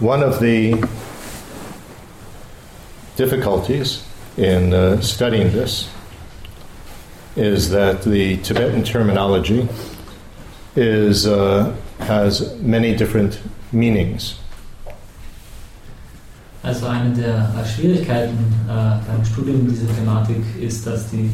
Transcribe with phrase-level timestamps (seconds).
[0.00, 0.82] one of the
[3.16, 4.04] difficulties
[4.36, 5.88] in uh, studying this
[7.36, 9.68] is that the Tibetan terminology
[10.76, 13.40] is, uh, has many different
[13.72, 14.38] meanings.
[16.62, 21.30] Also eine der Schwierigkeiten äh, beim Studium dieser Thematik ist, dass die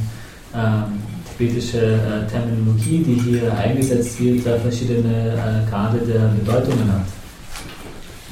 [0.52, 1.00] ähm,
[1.38, 7.19] tibetische äh, Terminologie, die hier eingesetzt wird, verschiedene äh, Grade der Bedeutungen hat.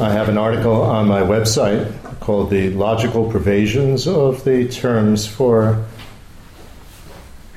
[0.00, 5.84] I have an article on my website called The Logical Pervasions of the Terms for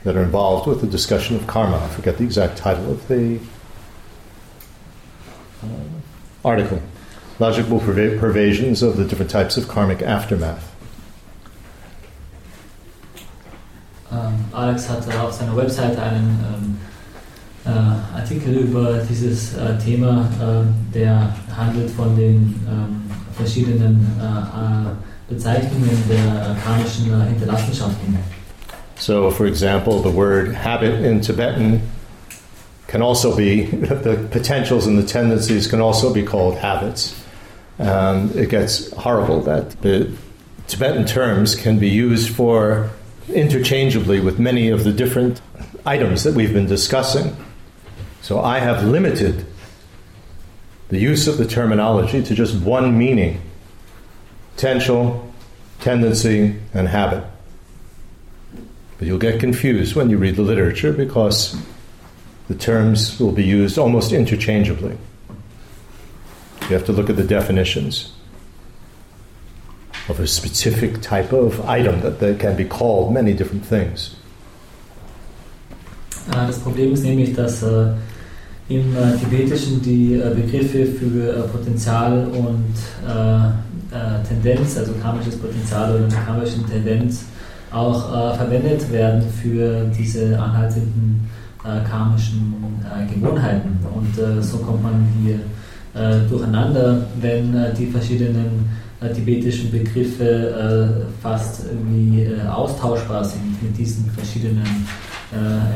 [0.04, 1.78] that are involved with the discussion of karma.
[1.78, 3.40] I forget the exact title of the
[5.62, 5.68] uh,
[6.44, 6.82] article.
[7.38, 10.76] Logical perv- pervasions of the different types of karmic aftermath.
[14.10, 16.80] Um, Alex hat auf seiner Website einen um,
[17.66, 17.70] äh,
[18.18, 23.02] Artikel über dieses äh, Thema, äh, der handelt von den ähm,
[23.36, 28.18] verschiedenen äh, äh, Bezeichnungen der karmischen äh, Hinterlassenschaften.
[28.98, 31.82] So, for example, the word habit in Tibetan
[32.88, 37.16] can also be, the potentials and the tendencies can also be called habits.
[37.80, 40.12] And it gets horrible that the
[40.68, 42.92] Tibetan terms can be used for
[43.34, 45.42] interchangeably with many of the different
[45.86, 47.36] items that we've been discussing.
[48.22, 49.46] So I have limited
[50.90, 53.42] the use of the terminology to just one meaning
[54.56, 55.34] potential,
[55.80, 57.24] tendency, and habit.
[58.98, 61.56] But you'll get confused when you read the literature because
[62.48, 64.98] the terms will be used almost interchangeably.
[66.64, 68.14] You have to look at the definitions
[70.08, 74.16] of a specific type of item that, that can be called many different things.
[76.30, 77.94] Ah, das Problem ist nämlich, dass äh,
[78.76, 82.74] im äh, Tibetischen die äh, Begriffe für Potenzial und
[84.28, 87.26] Tendenz, also karmisches Potenzial oder karmische Tendenz,
[87.72, 91.30] auch verwendet werden für diese anhaltenden
[91.90, 92.54] karmischen
[93.14, 93.80] Gewohnheiten.
[93.94, 95.40] Und so kommt man hier
[96.30, 98.70] durcheinander, wenn die verschiedenen
[99.14, 104.88] tibetischen Begriffe fast irgendwie austauschbar sind mit diesen verschiedenen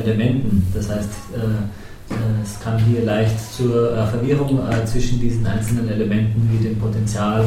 [0.01, 0.65] Elementen.
[0.73, 1.09] Das heißt,
[2.43, 7.45] es kann hier leicht zur Verwirrung zwischen diesen einzelnen Elementen wie dem Potenzial,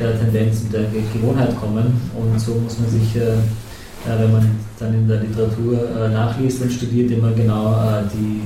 [0.00, 2.00] der Tendenz und der Gewohnheit kommen.
[2.16, 7.32] Und so muss man sich, wenn man dann in der Literatur nachliest und studiert, immer
[7.32, 8.42] genau die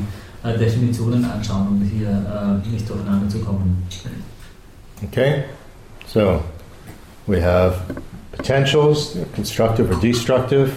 [0.58, 2.10] Definitionen anschauen, um hier
[2.70, 3.86] nicht durcheinander zu kommen.
[5.04, 5.44] Okay,
[6.06, 6.42] so
[7.26, 7.74] we have
[8.32, 10.70] potentials, constructive or destructive.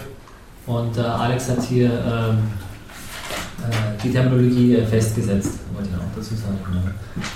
[0.66, 2.38] Und Alex hat hier ähm,
[4.02, 6.58] die Terminologie festgesetzt, wollte ich auch dazu sagen.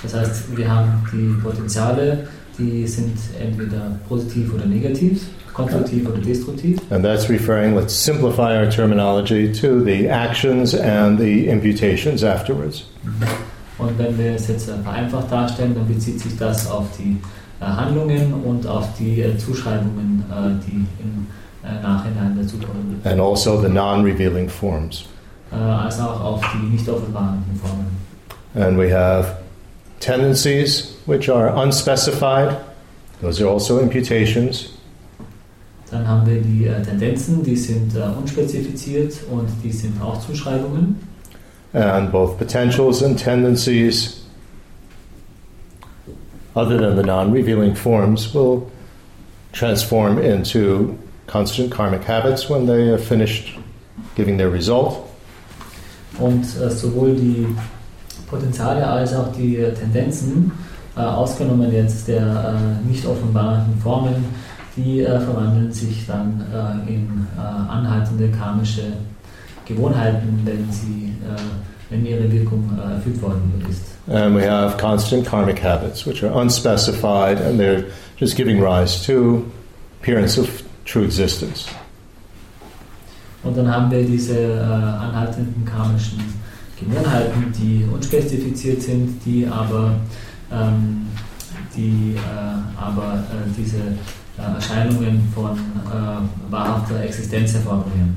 [0.03, 2.27] Das heißt, wir haben die Potenziale,
[2.57, 5.21] die sind entweder positiv oder negativ,
[5.53, 6.79] konstruktiv oder destruktiv.
[6.89, 12.85] And that's referring, let's simplify our terminology, to the actions and the imputations afterwards.
[13.77, 17.17] Und wenn wir es jetzt vereinfacht darstellen, dann bezieht sich das auf die
[17.59, 20.23] Handlungen und auf die Zuschreibungen,
[20.67, 21.27] die im
[21.81, 22.99] Nachhinein dazukommen.
[23.03, 25.05] And also the non-revealing forms.
[25.57, 27.97] Als auch auf die nicht offenbarenden Formen.
[28.55, 29.37] And we have
[29.99, 32.57] tendencies which are unspecified.
[33.21, 34.69] Those are also imputations.
[35.91, 40.95] Dann haben wir die äh, Tendenzen, die sind äh, unspezifiziert und die sind auch Zuschreibungen.
[41.73, 44.25] And both potentials and tendencies,
[46.55, 48.63] other than the non revealing forms, will
[49.53, 50.97] transform into
[51.27, 53.57] constant karmic habits when they have finished
[54.15, 55.10] giving their result.
[56.19, 57.47] Und äh, sowohl die
[58.27, 60.51] Potenziale als auch die äh, Tendenzen,
[60.95, 64.25] äh, ausgenommen jetzt der äh, nicht offenbaren Formen,
[64.75, 66.43] die äh, verwandeln sich dann
[66.87, 68.83] in anhaltende karmische
[69.65, 71.13] Gewohnheiten, wenn, sie,
[71.89, 73.81] wenn ihre Wirkung erfüllt worden ist.
[74.07, 77.85] And we have constant karmic habits, which are unspecified and they're
[78.17, 79.45] just giving rise to
[80.01, 81.67] appearance of true existence.
[83.43, 86.19] Und dann haben wir diese äh, anhaltenden karmischen
[86.79, 89.93] Gewohnheiten, die unspezifiziert sind, die aber,
[90.51, 91.07] ähm,
[91.75, 98.15] die, äh, aber äh, diese äh, Erscheinungen von äh, wahrhafter Existenz hervorbringen.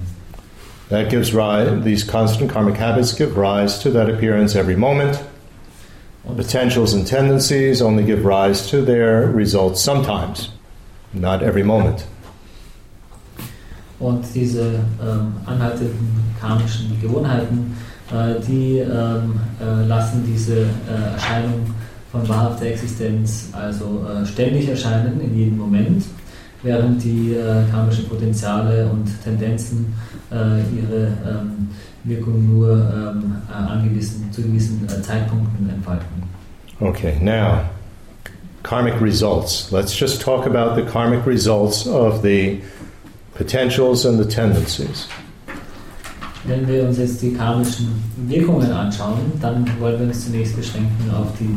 [0.91, 5.19] That gives rise, these constant karmic habits give rise to that appearance every moment.
[6.37, 10.51] Potentials and tendencies only give rise to their results sometimes,
[11.13, 12.07] not every moment.
[14.05, 14.61] Und diese
[15.01, 15.97] ähm, anhaltenden
[16.39, 17.75] karmischen Gewohnheiten,
[18.13, 21.65] äh, die ähm, äh, lassen diese äh, Erscheinung
[22.13, 26.05] von wahrhafter Existenz also äh, ständig erscheinen in jedem Moment,
[26.63, 29.95] während die äh, karmischen Potenziale und Tendenzen
[30.31, 31.71] äh, ihre ähm,
[32.05, 36.25] Wirkung nur ähm, äh, angewiesen, zu gewissen Zeitpunkten entfalten.
[36.81, 37.63] Okay, now,
[38.63, 39.73] karmic results.
[39.73, 42.61] Let's just talk about the karmic results of the
[43.37, 45.07] potentials and the tendencies.
[46.47, 47.89] Wenn wir uns jetzt die karmischen
[48.29, 51.57] Wirkungen anschauen, dann wollen wir uns zunächst beschränken auf die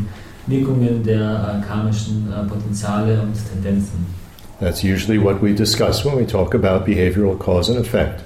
[0.49, 4.05] Wirkungen der äh, karmischen äh, Potenziale und Tendenzen.
[4.61, 8.23] That's usually what we discuss when we talk about behavioral cause and effect.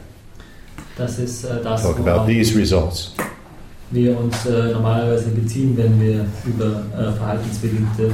[0.97, 3.11] Das ist äh, das, Talk about these results.
[3.89, 6.81] wir uns normalerweise beziehen, wenn wir über
[7.17, 8.11] verhaltensbedingte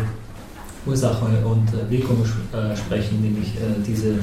[0.87, 3.51] Ursache und Wirkung sp- äh, sprechen, nämlich
[3.85, 4.15] diese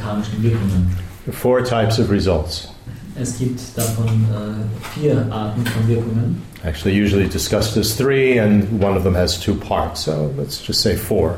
[0.00, 0.90] karmischen Wirkungen.
[1.30, 2.68] Four types of results.
[3.14, 6.42] Es gibt davon äh, vier Arten von Wirkungen.
[6.64, 10.04] Actually, usually discussed as three, and one of them has two parts.
[10.04, 11.36] So let's just say four.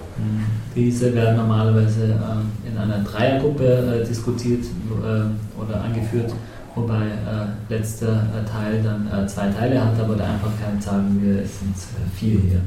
[0.76, 6.32] Diese werden normalerweise äh, in einer Dreiergruppe äh, diskutiert äh, oder angeführt,
[6.75, 11.58] wobei äh, letzter äh, Teil dann zwei Teile hat, aber der Einfachkeit sagen wir, es
[11.58, 11.75] sind
[12.17, 12.61] vier hier.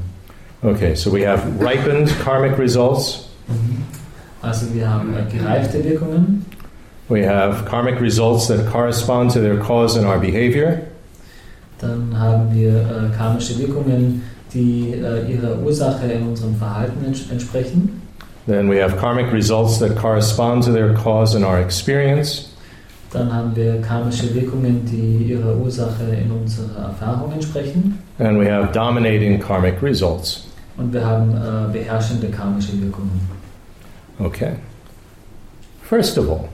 [0.63, 3.29] Okay, so we have ripened karmic results.
[4.47, 6.45] Also wir haben äh, gereifte Wirkungen,
[7.09, 10.79] We have karmic results that correspond to their cause in our behavior.
[11.79, 14.23] dann haben wir äh, karmische Wirkungen,
[14.53, 18.01] die äh, ihrer Ursache in unserem Verhalten ents entsprechen.
[18.47, 22.49] Then we have karmic results that correspond to their cause in our experience.
[23.11, 27.99] Dann haben wir karmische Wirkungen, die ihrer Ursache in unserer Erfahrung entsprechen.
[28.19, 30.47] And we have dominating karmic results.
[30.77, 33.36] Und wir haben äh, beherrschende karmische Wirkungen.
[34.19, 34.57] Okay.
[35.83, 36.49] First of all,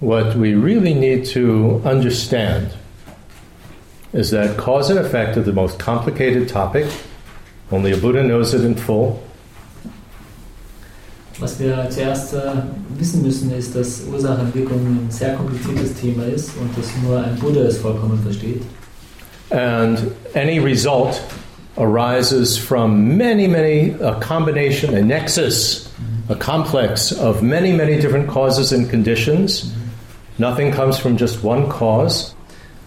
[0.00, 2.74] what we really need to understand
[4.12, 6.86] is that cause and effect are the most complicated topic.
[7.70, 9.22] Only a Buddha knows it in full.
[11.38, 12.62] Was wir zuerst äh,
[12.96, 17.22] wissen müssen, ist, dass Ursache und Wirkung ein sehr kompliziertes Thema ist und dass nur
[17.22, 18.62] ein Buddha es vollkommen versteht.
[19.50, 21.22] And any result
[21.78, 25.88] arises from many, many, a combination, a nexus,
[26.28, 29.72] a complex of many, many different causes and conditions.
[30.38, 32.34] Nothing comes from just one cause.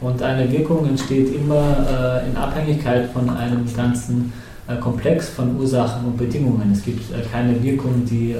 [0.01, 4.33] Und eine Wirkung entsteht immer äh, in Abhängigkeit von einem ganzen
[4.67, 6.71] äh, Komplex von Ursachen und Bedingungen.
[6.71, 8.37] Es gibt äh, keine Wirkung, die äh,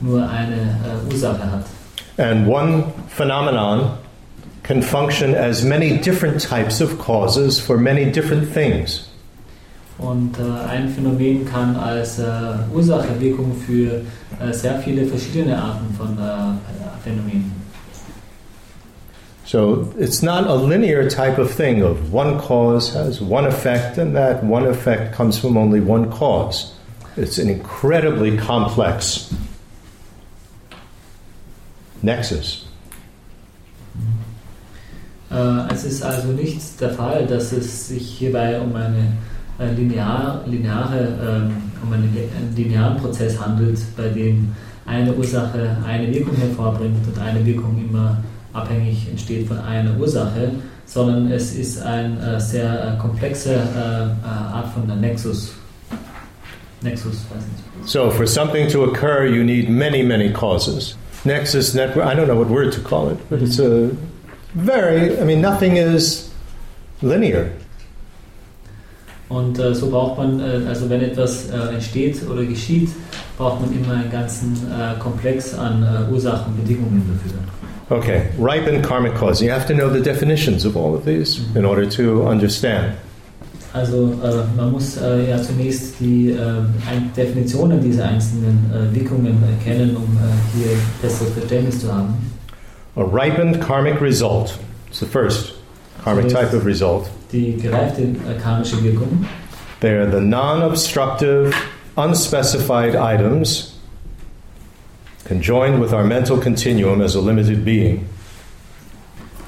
[0.00, 1.64] nur eine äh, Ursache hat.
[2.18, 3.92] And one phenomenon
[4.62, 9.09] can function as many different types of causes for many different things.
[10.00, 12.24] Und äh, ein Phänomen kann als äh,
[12.72, 14.00] Ursache-Wirkung für
[14.40, 16.16] äh, sehr viele verschiedene Arten von
[17.04, 17.60] Phänomenen.
[19.44, 24.14] So it's not a linear type of thing of one cause has one effect and
[24.14, 26.72] that one effect comes from only one cause.
[27.16, 29.34] It's an incredibly complex
[32.00, 32.66] nexus.
[35.72, 39.12] Es ist also nicht der Fall, dass es sich hierbei um eine
[39.60, 41.52] äh, linear, lineare, ähm,
[41.82, 44.48] um einen, li- einen linearen Prozess handelt, bei dem
[44.86, 48.16] eine Ursache eine Wirkung hervorbringt und eine Wirkung immer
[48.52, 50.50] abhängig entsteht von einer Ursache,
[50.86, 55.52] sondern es ist eine äh, sehr äh, komplexe äh, äh, Art von Nexus.
[56.82, 57.88] Nexus, weiß nicht.
[57.88, 60.96] So for something to occur, you need many, many causes.
[61.24, 63.90] Nexus, network, I don't know what word to call it, but it's a
[64.54, 66.30] very, I mean, nothing is
[67.02, 67.50] linear.
[69.30, 72.90] Und äh, so braucht man, äh, also wenn etwas äh, entsteht oder geschieht,
[73.38, 77.38] braucht man immer einen ganzen äh, Komplex an äh, Ursachen und Bedingungen dafür.
[77.96, 79.44] Okay, ripened karmic cause.
[79.44, 82.94] You have to know the definitions of all of these in order to understand.
[83.72, 84.12] Also
[84.56, 86.38] man muss ja zunächst die äh,
[86.90, 90.18] ein Definitionen dieser einzelnen Wirkungen erkennen, um
[90.56, 92.14] hier besseres Verständnis zu haben.
[92.96, 94.58] A ripened karmic result.
[94.88, 95.59] It's the first
[96.02, 97.08] karmic type of result.
[97.32, 99.24] Die gereifte äh, karmische Wirkung,
[99.80, 101.54] They are the non obstructive,
[101.96, 103.78] unspecified items
[105.26, 108.04] conjoined with our mental continuum as a limited being.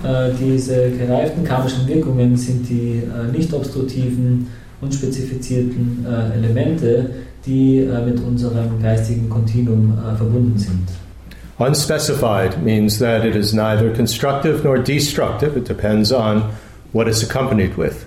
[0.04, 4.48] äh, diese gereiften karmischen Wirkungen sind die äh, nicht obstruktiven,
[4.80, 7.10] unspezifizierten äh, Elemente,
[7.46, 10.86] die mit unserem geistigen Kontinuum verbunden sind.
[11.62, 15.56] Unspecified means that it is neither constructive nor destructive.
[15.56, 16.52] It depends on
[16.92, 18.04] what it's accompanied with.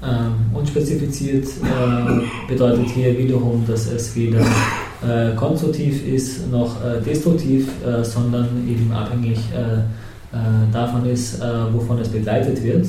[0.00, 4.40] Um, ähm, unspezifiziert äh, uh, bedeutet hier wiederum, dass es weder
[5.02, 11.72] äh, konstruktiv ist noch äh, destruktiv, äh, sondern eben abhängig äh, äh, davon ist, äh,
[11.72, 12.86] wovon es begleitet wird.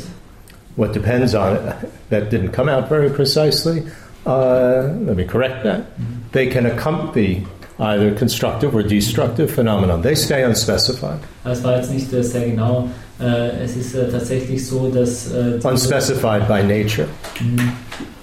[0.79, 3.83] what depends on it, that didn't come out very precisely.
[4.25, 5.81] Uh, let me correct that.
[5.99, 6.31] Mhm.
[6.31, 7.45] They can accompany
[7.79, 10.01] either constructive or destructive phenomenon.
[10.01, 11.19] They stay unspecified.
[11.43, 12.89] Das war jetzt nicht äh, sehr genau.
[13.19, 15.27] Äh, es ist äh, tatsächlich so, dass
[15.63, 17.07] Unspecified by nature.
[17.39, 17.71] Mhm.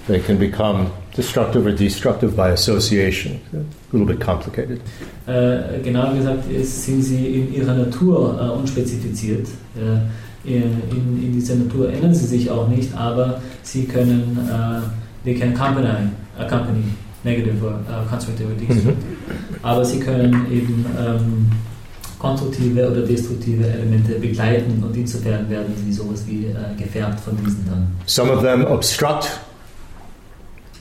[0.07, 3.39] They can become destructive or destructive by association.
[3.53, 3.57] A
[3.91, 4.79] little bit complicated.
[5.83, 9.47] Genauer gesagt sind sie in ihrer Natur unspezifiziert.
[10.45, 14.39] In, in, in dieser Natur ändern sie sich auch nicht, aber sie können,
[15.25, 15.89] they can accompany,
[16.37, 16.83] accompany
[17.27, 18.67] negative uh, uh, äh, constructive mm-hmm.
[18.67, 18.97] or destructive.
[19.63, 21.51] Aber sie können eben ähm,
[22.19, 27.65] konstruktive oder destruktive Elemente begleiten und insofern werden sie sowas wie äh, gefärbt von diesen
[27.67, 27.87] dann.
[28.05, 29.39] Some of them obstruct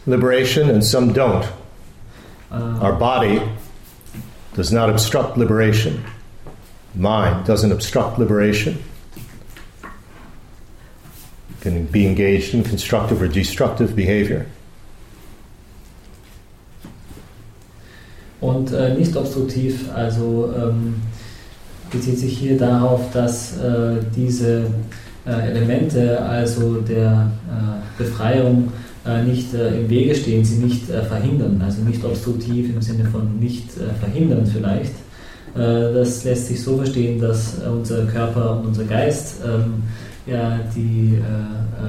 [0.07, 1.45] liberation and some don't.
[2.51, 3.41] Äh, Our body
[4.55, 6.03] does not obstruct liberation.
[6.95, 8.79] Mind doesn't obstruct liberation.
[11.61, 14.47] Can be engaged in constructive or destructive behavior.
[18.41, 20.97] Und äh, nicht obstruktiv, also ähm,
[21.91, 24.65] bezieht sich hier darauf, dass äh, diese
[25.27, 28.69] äh, Elemente, also der äh, Befreiung,
[29.05, 33.39] äh, nicht äh, im Wege stehen, sie nicht verhindern, also nicht obstruktiv im Sinne von
[33.39, 34.95] nicht verhindern vielleicht.
[35.55, 39.83] Das lässt sich so verstehen, dass unser Körper und unser Geist ähm,
[40.27, 41.19] ja, die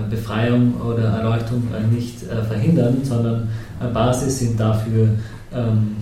[0.09, 1.63] Befreiung oder Erleuchtung
[1.93, 3.49] nicht verhindern, sondern
[3.93, 5.09] Basis sind dafür,
[5.53, 5.97] ähm,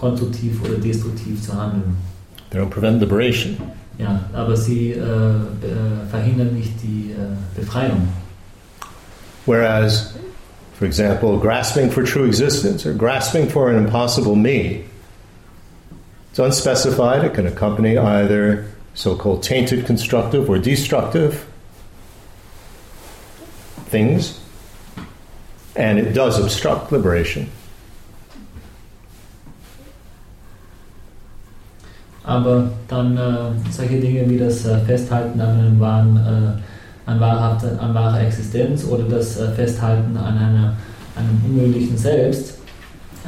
[0.00, 1.96] konstruktiv oder destruktiv zu handeln.
[2.50, 3.56] They don't prevent liberation.
[3.98, 8.08] Ja, aber sie äh, be- äh, verhindern nicht die äh, Befreiung.
[9.44, 10.14] Whereas,
[10.78, 14.84] for example, grasping for true existence or grasping for an impossible me,
[16.30, 17.24] it's unspecified.
[17.24, 18.64] It can accompany either
[18.94, 21.44] so called tainted constructive or destructive
[23.90, 24.40] things,
[25.76, 27.48] and it does obstruct liberation.
[32.30, 37.76] Aber dann äh, solche Dinge wie das äh, Festhalten an, einem wahren, äh, an, wahrhafte,
[37.80, 40.76] an wahrer Existenz oder das äh, Festhalten an einer,
[41.16, 42.54] einem unmöglichen Selbst,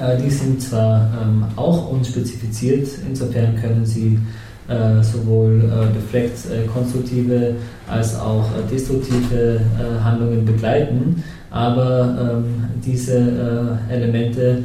[0.01, 4.21] äh, die sind zwar ähm, auch unspezifiziert, insofern können sie
[4.69, 6.39] äh, sowohl befleckt
[6.73, 7.57] konstruktive
[7.91, 9.61] als auch destruktive
[10.05, 12.45] Handlungen begleiten, aber ähm,
[12.85, 14.63] diese Elemente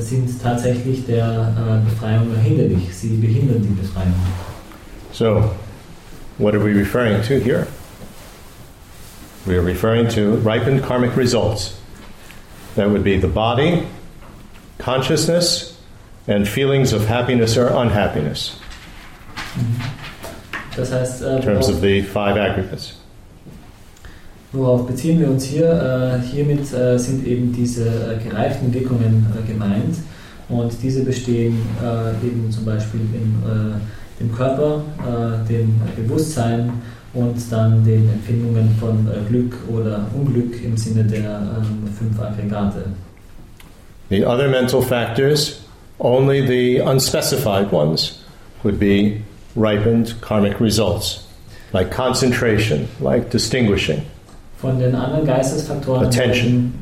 [0.00, 2.94] sind tatsächlich der äh, Befreiung hinderlich.
[2.94, 4.14] Sie behindern die Befreiung.
[5.12, 5.50] So,
[6.38, 7.66] what are we referring to here?
[9.46, 11.80] We are referring to ripened karmic results.
[12.76, 13.84] That would be the body,
[14.78, 15.76] consciousness,
[16.28, 18.58] and feelings of happiness or unhappiness
[20.76, 22.95] Das heißt, äh, in terms of the five aggregates.
[24.56, 25.70] Worauf beziehen wir uns hier?
[25.70, 29.96] Äh, hiermit äh, sind eben diese äh, gereiften Wirkungen gemeint
[30.48, 31.58] und diese bestehen
[32.24, 33.34] eben zum Beispiel in
[34.20, 34.80] dem Körper,
[35.48, 36.70] dem Bewusstsein
[37.14, 42.84] und dann den Empfindungen von Glück oder Unglück im Sinne der ähm, fünf Aggregate.
[44.08, 45.62] The other mental factors,
[45.98, 48.22] only the unspecified ones,
[48.62, 49.22] would be
[49.56, 51.26] ripened karmic results,
[51.72, 54.02] like concentration, like distinguishing.
[54.60, 56.74] Von den anderen Geistesfaktoren Attention.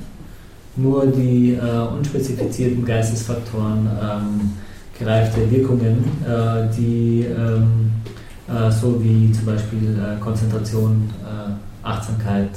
[0.76, 1.60] nur die äh,
[1.96, 4.52] unspezifizierten Geistesfaktoren ähm,
[4.98, 7.90] gereifte Wirkungen, äh, die ähm,
[8.48, 12.50] äh, so wie zum Beispiel äh, Konzentration, äh, Achtsamkeit,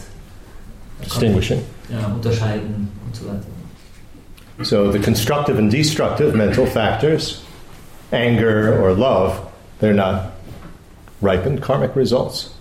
[1.04, 1.62] Distinguishing.
[1.90, 3.46] ja, unterscheiden und so weiter.
[4.64, 7.42] So the constructive and destructive mental factors,
[8.12, 9.40] anger or love,
[9.80, 10.32] they're not
[11.22, 12.52] ripened karmic results.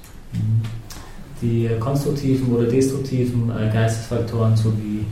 [1.43, 5.05] Die konstruktiven oder destruktiven äh, Geistesfaktoren sowie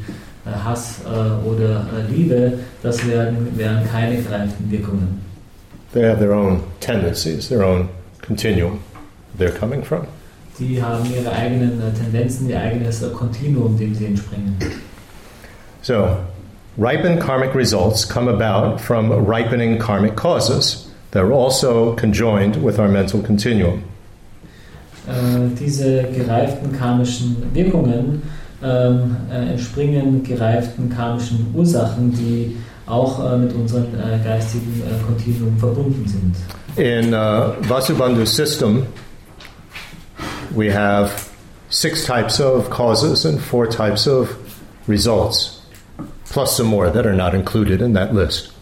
[0.46, 5.20] äh, Hass äh, oder Liebe, das werden, wären keine gereiften Wirkungen.
[5.92, 7.88] They have their own tendencies, their own
[8.26, 8.80] continuum
[9.38, 10.06] they're coming from.
[10.58, 14.56] Die haben ihre eigenen Tendenzen, ihr eigenes Kontinuum, dem sie entspringen.
[15.82, 16.16] So,
[16.78, 22.88] ripened karmic results come about from ripening karmic causes that are also conjoined with our
[22.88, 23.82] mental continuum.
[25.06, 28.22] Äh, diese gereiften karmischen Wirkungen
[28.62, 32.56] ähm, äh, entspringen gereiften karmischen Ursachen, die
[32.86, 33.86] auch äh, mit unserem
[34.24, 36.34] geistigen Kontinuum verbunden sind.
[36.76, 38.86] In uh, Vasubandhu's system,
[40.54, 41.30] we have
[41.68, 44.34] six types of causes and four types of
[44.88, 45.62] results,
[46.30, 48.54] plus some more that are not included in that list.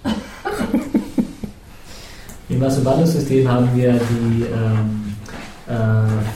[2.49, 5.12] Im Vasubandhu-System haben wir die ähm, äh,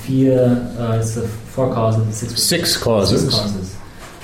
[0.03, 0.39] vier,
[0.79, 3.23] uh, it's the four causes, six, Six causes.
[3.23, 3.77] Six causes.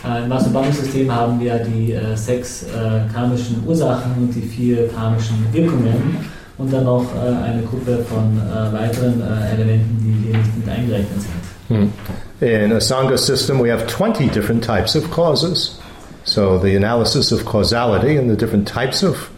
[0.04, 5.46] Äh, Im Master-System haben wir die äh, sechs äh, karmischen Ursachen und die vier karmischen
[5.52, 6.28] Wirkungen
[6.58, 10.68] und dann noch äh, eine Gruppe von äh, weiteren äh, Elementen, die hier nicht mit
[10.68, 11.32] eingerechnet sind.
[11.68, 11.92] Hmm.
[12.40, 15.78] In a Sangha system, we have 20 different types of causes.
[16.24, 19.30] So the analysis of causality and the different types of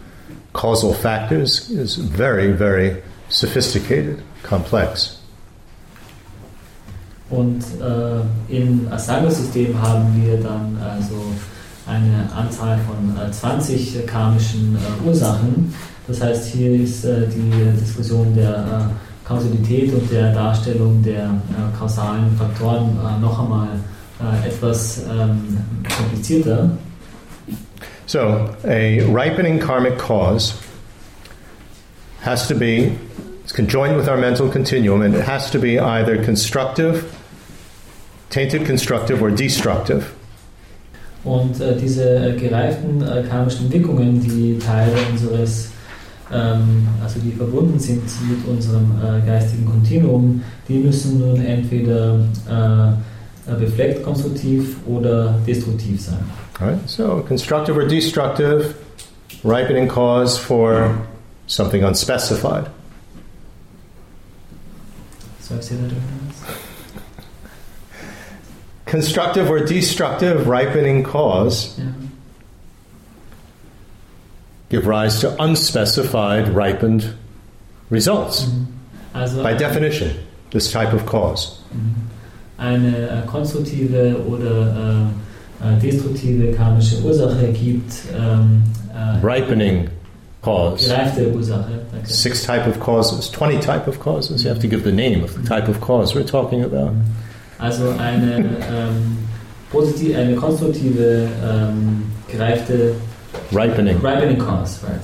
[0.54, 5.19] causal factors is very, very sophisticated, complex.
[7.31, 11.25] Und äh, im Asanga-System haben wir dann also
[11.87, 15.75] eine Anzahl von äh, 20 karmischen äh, Ursachen.
[16.07, 21.78] Das heißt, hier ist äh, die Diskussion der äh, Kausalität und der Darstellung der äh,
[21.78, 23.69] kausalen Faktoren äh, noch einmal
[24.47, 25.59] etwas ähm,
[25.99, 26.71] komplizierter.
[28.07, 30.54] So, a ripening karmic cause
[32.21, 32.93] has to be
[33.54, 37.14] conjoined with our mental continuum, and it has to be either constructive,
[38.28, 40.12] tainted constructive, or destructive.
[41.25, 45.70] Und äh, diese äh, gereiften äh, karmischen Wirkungen, die Teil unseres,
[46.30, 52.18] ähm, also die verbunden sind mit unserem äh, geistigen Kontinuum, die müssen nun entweder
[52.50, 56.25] äh, äh befleckt konstruktiv oder destruktiv sein.
[56.61, 56.78] Right?
[56.87, 58.75] So, constructive or destructive,
[59.44, 60.94] ripening cause for
[61.46, 62.66] something unspecified.
[65.45, 65.95] So I've said that
[68.87, 71.93] Constructive or destructive ripening cause yeah.
[74.71, 77.15] give rise to unspecified ripened
[77.91, 78.45] results.
[78.45, 78.67] Mhm.
[79.15, 80.17] Also By definition,
[80.51, 81.59] this type of cause.
[82.57, 85.11] Eine äh, konstruktive oder
[85.61, 88.63] äh, äh, destruktive karmische Ursache gibt ähm,
[88.95, 89.91] äh, Ripening
[90.45, 90.93] cause.
[92.05, 94.45] Six type of causes, 20 type of causes.
[94.45, 96.93] You have to give the name of the type of cause we're talking about.
[97.59, 98.37] Also eine,
[98.71, 99.19] ähm,
[99.73, 102.95] positive, eine konstruktive, ähm, gereifte
[103.53, 103.97] Ripening.
[104.01, 105.01] Ripening Cause, right.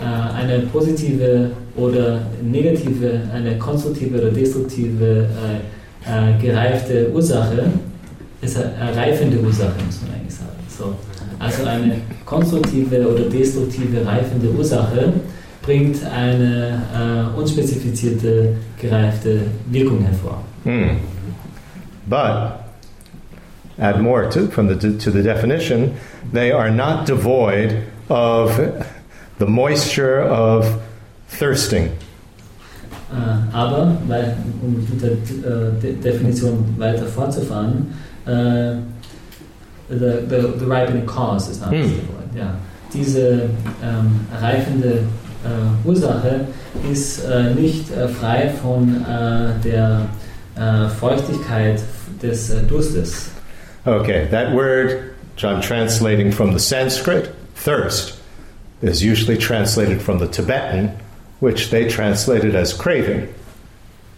[0.00, 7.64] Äh, eine positive oder negative, eine konstruktive oder destruktive äh, äh, gereifte Ursache
[8.40, 10.50] ist eine reifende Ursache, muss man eigentlich sagen.
[10.68, 10.94] So.
[11.38, 15.12] Also eine konstruktive oder destruktive reifende Ursache
[15.62, 20.42] bringt eine äh, unspezifizierte gereifte Wirkung hervor.
[20.64, 20.96] Hmm.
[22.06, 22.60] But
[23.78, 25.94] add more to, from the, to the definition,
[26.32, 28.58] they are not devoid of
[29.38, 30.80] the moisture of
[31.28, 31.90] thirsting.
[33.10, 37.86] Äh, aber, weil, um mit der äh, De Definition weiter fortzufahren,
[38.26, 38.76] äh,
[39.88, 41.82] the, the, the ripening cause ist not Hm.
[41.82, 42.34] devoid.
[42.36, 42.54] Ja.
[42.92, 43.50] Diese
[43.82, 45.04] ähm, reifende
[45.44, 46.46] äh, Ursache
[46.90, 50.06] ist äh, nicht äh, frei von äh, der
[50.56, 51.80] äh, Feuchtigkeit
[52.22, 53.30] des äh, Durstes.
[53.84, 58.18] Okay, that word, which I'm translating from the Sanskrit, thirst,
[58.82, 60.90] is usually translated from the Tibetan,
[61.40, 63.28] which they translated as craving.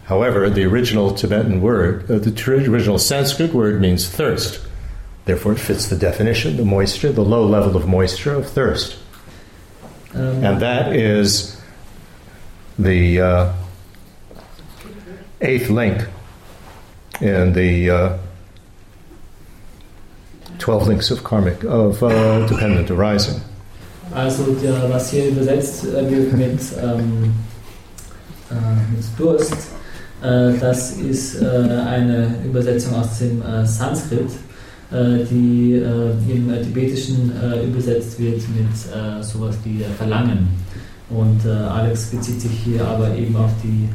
[0.05, 2.31] However, the original Tibetan word, uh, the
[2.67, 4.59] original Sanskrit word means thirst.
[5.25, 8.97] Therefore, it fits the definition the moisture, the low level of moisture of thirst.
[10.13, 11.57] Ähm, And that is
[12.77, 13.53] the uh,
[15.41, 16.07] eighth link
[17.21, 18.17] in the uh,
[20.57, 23.41] 12 links of karmic, of uh, dependent arising.
[24.13, 27.33] Also der, was hier übersetzt äh, wird mit, ähm,
[28.49, 28.55] äh,
[28.95, 29.53] mit Durst,
[30.21, 34.50] äh, das ist äh, eine Übersetzung aus dem äh, Sanskrit, äh,
[34.91, 40.49] die äh, im äh, Tibetischen äh, übersetzt wird mit äh, sowas wie äh, Verlangen.
[41.09, 43.89] Und äh, Alex bezieht sich hier aber eben auf die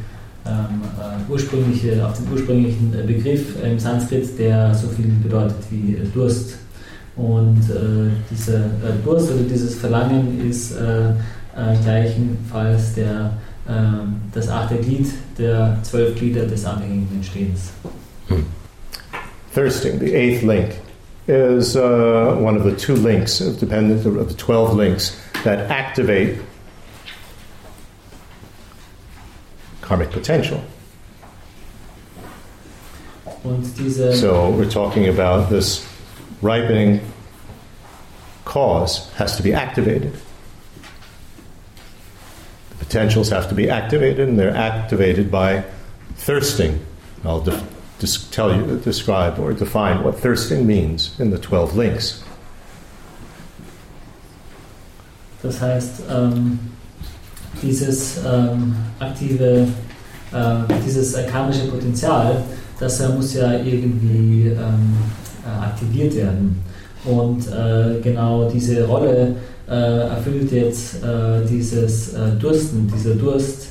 [0.45, 5.95] ähm, äh, ursprüngliche, auf den ursprünglichen äh, Begriff im Sanskrit, der so viel bedeutet wie
[5.95, 6.57] äh, Durst.
[7.15, 13.31] Und äh, dieser äh, Durst oder dieses Verlangen ist äh, äh, gleichenfalls der,
[13.67, 15.07] ähm, das achte Glied
[15.37, 17.71] der zwölf Glieder des anhängigen Entstehens.
[19.53, 20.69] Thirsting, the eighth link,
[21.27, 26.39] is uh, one of the two links of dependent of the 12 links that activate
[29.81, 30.63] karmic potential.
[33.77, 35.87] Diese, So we're talking about this
[36.41, 36.99] ripening
[38.43, 40.13] cause has to be activated.
[42.69, 45.63] The potentials have to be activated, and they're activated by
[46.15, 46.85] thirsting.
[47.23, 47.41] I'll
[48.31, 52.23] tell you, describe or define what thirsting means in the 12 links.
[55.47, 56.59] das heißt, ähm,
[57.61, 59.67] dieses ähm, aktive
[60.33, 62.43] äh, dieses äh, karmische Potenzial,
[62.79, 64.97] das äh, muss ja irgendwie ähm,
[65.45, 66.61] äh, aktiviert werden.
[67.05, 69.35] Und äh, genau diese Rolle
[69.69, 70.95] erfüllt jetzt
[71.49, 73.66] dieses Dursten, dieser Durst,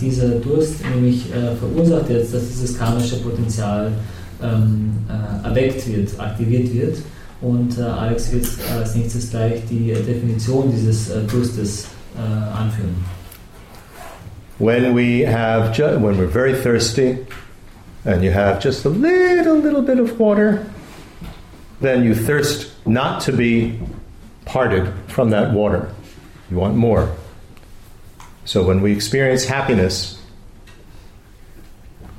[0.00, 1.26] dieser Durst nämlich
[1.60, 3.92] verursacht jetzt, dass dieses karmische Potenzial
[4.42, 4.92] ähm,
[5.44, 6.96] erweckt wird, aktiviert wird.
[7.40, 11.86] Und Alex wird als nächstes gleich die Definition dieses Durstes
[12.58, 12.96] anführen.
[14.58, 17.26] when we have when we're very thirsty
[18.04, 20.66] and you have just a little little bit of water
[21.80, 23.78] then you thirst not to be
[24.46, 25.92] parted from that water
[26.50, 27.14] you want more
[28.46, 30.16] so when we experience happiness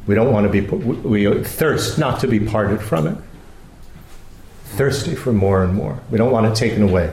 [0.08, 3.18] we don't want to be we thirst not to be parted from it.
[4.78, 6.00] Thirsty for more and more.
[6.10, 7.12] We don't want it taken away.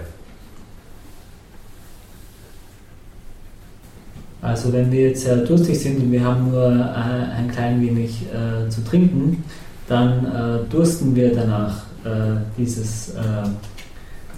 [4.40, 8.26] Also wenn wir jetzt sehr durstig sind und wir haben nur äh, ein klein wenig
[8.26, 9.42] äh, zu trinken,
[9.88, 13.48] dann äh, dursten wir danach, äh, dieses, äh,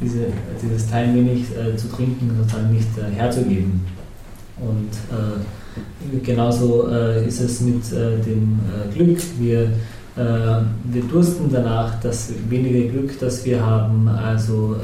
[0.00, 0.26] diese,
[0.62, 3.84] dieses klein wenig äh, zu trinken sozusagen nicht äh, herzugeben.
[4.58, 4.90] Und
[6.24, 6.88] genauso
[7.26, 8.58] ist es mit dem
[8.94, 9.18] Glück.
[9.38, 9.70] Wir,
[10.16, 14.76] wir dursten danach das wenige Glück, das wir haben, also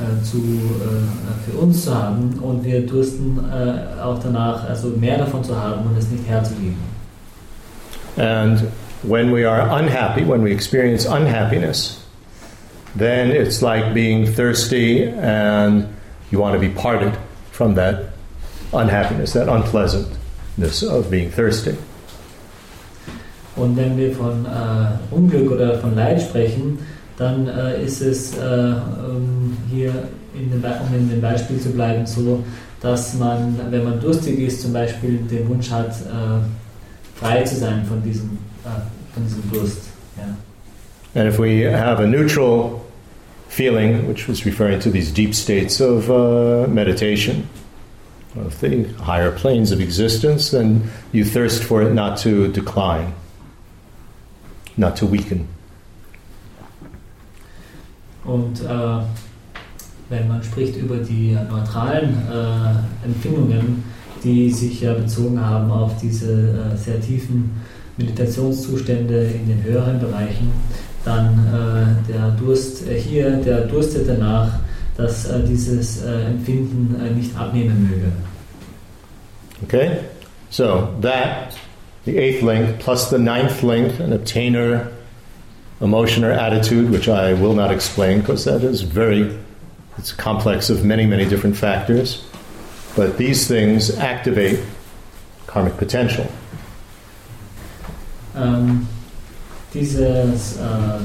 [0.00, 5.18] Äh, zu, äh, für uns zu haben und wir dursten äh, auch danach, also mehr
[5.18, 6.78] davon zu haben und es nicht herzugeben.
[8.16, 8.62] And
[9.02, 12.02] when we are unhappy, when we experience unhappiness,
[12.96, 15.86] then it's like being thirsty and
[16.30, 17.12] you want to be parted
[17.52, 18.09] from that
[18.72, 21.76] unhappiness, that unpleasantness of being thirsty.
[23.56, 26.78] Und wenn wir von äh, Unglück oder von Leid sprechen,
[27.18, 29.92] dann äh, ist es äh, ähm, hier,
[30.34, 32.42] in dem, um in dem Beispiel zu bleiben, so,
[32.80, 37.84] dass man, wenn man durstig ist, zum Beispiel den Wunsch hat, äh, frei zu sein
[37.84, 38.68] von diesem, äh,
[39.12, 39.82] von diesem Durst.
[40.16, 40.34] Ja.
[41.20, 42.80] And if we have a neutral
[43.48, 47.48] feeling, which was referring to these deep states of uh, meditation,
[48.36, 53.12] of the higher planes of existence, then you thirst for it not to decline,
[54.76, 55.48] not to weaken.
[58.24, 59.02] Und äh,
[60.08, 63.82] wenn man spricht über die neutralen äh, Empfindungen,
[64.22, 67.50] die sich ja bezogen haben auf diese äh, sehr tiefen
[67.96, 70.52] Meditationszustände in den höheren Bereichen,
[71.04, 74.58] dann äh, der Durst äh, hier, der durstet danach,
[75.00, 78.12] dass äh, dieses Empfinden nicht abnehmen möge.
[79.62, 80.00] Okay,
[80.50, 81.54] so that,
[82.04, 84.88] the eighth link plus the ninth link, an obtainer
[85.80, 89.36] emotion or attitude, which I will not explain because that is very,
[89.98, 92.24] it's complex of many, many different factors.
[92.96, 94.60] But these things activate
[95.46, 96.26] karmic potential.
[98.34, 98.88] Um,
[99.72, 101.00] dieses, uh,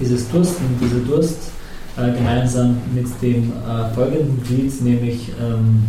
[0.00, 1.50] dieses Dursten, dieser Durst
[1.96, 5.84] gemeinsam mit dem uh, folgenden Glied, nämlich, um,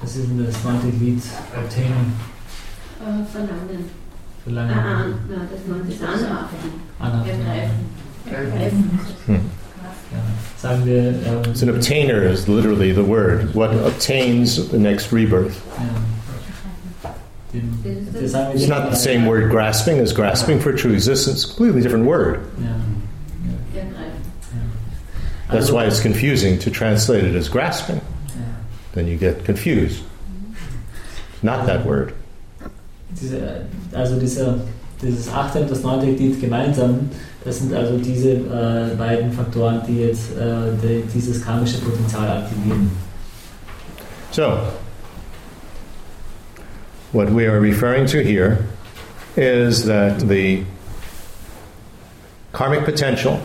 [0.00, 1.22] was ist denn das neunte Glied?
[1.56, 2.12] Obtaining.
[3.30, 3.90] Verlangen.
[4.44, 4.74] Verlangen.
[4.74, 6.70] Ah, ah, das neunte ist Anhaften.
[10.56, 13.54] Sagen wir, ähm, so an obtainer is literally the word.
[13.54, 15.62] What obtains the next rebirth?
[17.54, 21.44] It's not the same word grasping as grasping for true existence.
[21.44, 22.40] Completely different word.
[25.50, 28.00] That's why it's confusing to translate it as grasping.
[28.92, 30.02] Then you get confused.
[31.42, 32.14] Not that word.
[33.94, 34.60] also dieser
[35.00, 37.08] dieses achte und das neunte Glied gemeinsam,
[37.44, 42.90] das sind also diese äh, beiden Faktoren, die jetzt äh, die, dieses karmische Potenzial aktivieren.
[44.30, 44.58] So,
[47.12, 48.58] what we are referring to here
[49.36, 50.64] is that the
[52.52, 53.40] karmic potential.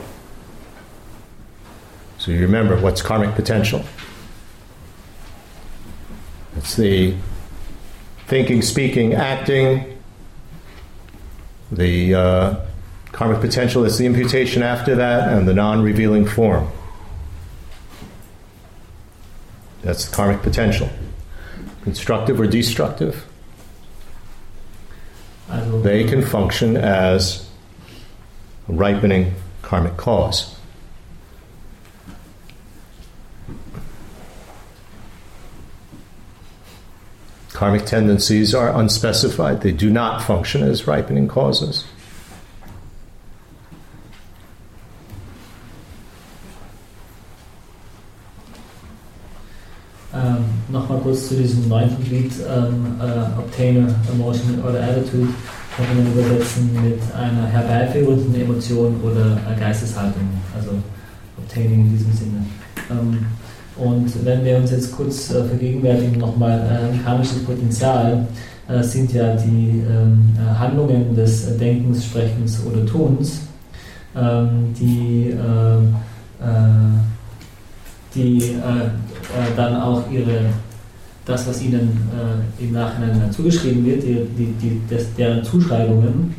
[2.23, 3.83] So you remember what's karmic potential?
[6.55, 7.17] It's the
[8.27, 9.99] thinking, speaking, acting,
[11.69, 12.55] the uh,
[13.11, 16.69] karmic potential is the imputation after that, and the non revealing form.
[19.81, 20.89] That's the karmic potential.
[21.81, 23.25] Constructive or destructive,
[25.49, 27.49] they can function as
[28.69, 30.52] a ripening karmic cause.
[37.53, 41.85] Karmic tendencies are unspecified, they do not function as ripening causes.
[50.11, 55.29] Um, Nochmal kurz zu diesem neunten Glied, ähm, äh, Obtain Emotion oder Attitude,
[55.75, 60.71] kann man übersetzen mit einer herbeiführenden Emotion oder Geisteshaltung, also
[61.37, 62.45] Obtaining in diesem Sinne.
[62.91, 63.25] Ähm,
[63.77, 68.27] und wenn wir uns jetzt kurz äh, vergegenwärtigen, nochmal äh, karmisches Potenzial,
[68.67, 73.41] äh, sind ja die ähm, äh, Handlungen des Denkens, Sprechens oder Tuns,
[74.15, 75.95] ähm, die, ähm,
[76.39, 78.55] äh, die
[79.57, 80.41] dann auch ihre,
[81.25, 81.97] das, was ihnen
[82.59, 86.35] im Nachhinein zugeschrieben wird, die, die, die, des, deren Zuschreibungen,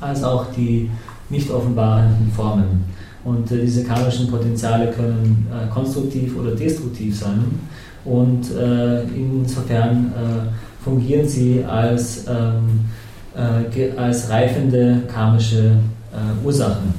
[0.00, 0.88] als auch die
[1.28, 2.84] nicht offenbarenden Formen.
[3.26, 7.44] Und äh, diese karmischen Potenziale können äh, konstruktiv oder destruktiv sein.
[8.04, 10.12] Und äh, insofern
[10.84, 12.84] fungieren sie als, ähm,
[13.96, 15.72] als reifende karmische
[16.44, 16.94] Ursachen.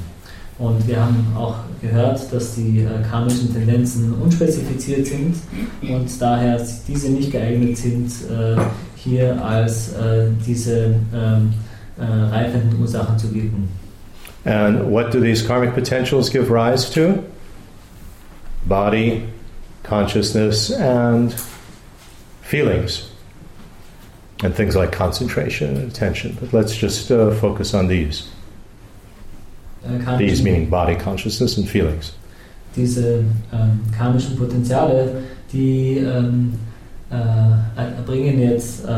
[0.58, 5.36] Und wir haben auch gehört, dass die äh, karmischen Tendenzen unspezifiziert sind
[5.82, 8.56] und daher diese nicht geeignet sind, äh,
[8.96, 11.54] hier als äh, diese ähm,
[12.00, 13.68] reifenden Ursachen zu wirken.
[14.48, 17.22] And what do these karmic potentials give rise to?
[18.64, 19.28] Body,
[19.82, 21.34] consciousness, and
[22.40, 23.10] feelings.
[24.42, 26.38] And things like concentration and attention.
[26.40, 28.30] But let's just uh, focus on these.
[29.84, 32.14] Äh, these meaning body, consciousness, and feelings.
[32.74, 36.54] Diese ähm, karmischen Potenziale, die ähm,
[37.10, 38.88] äh, bringen jetzt äh,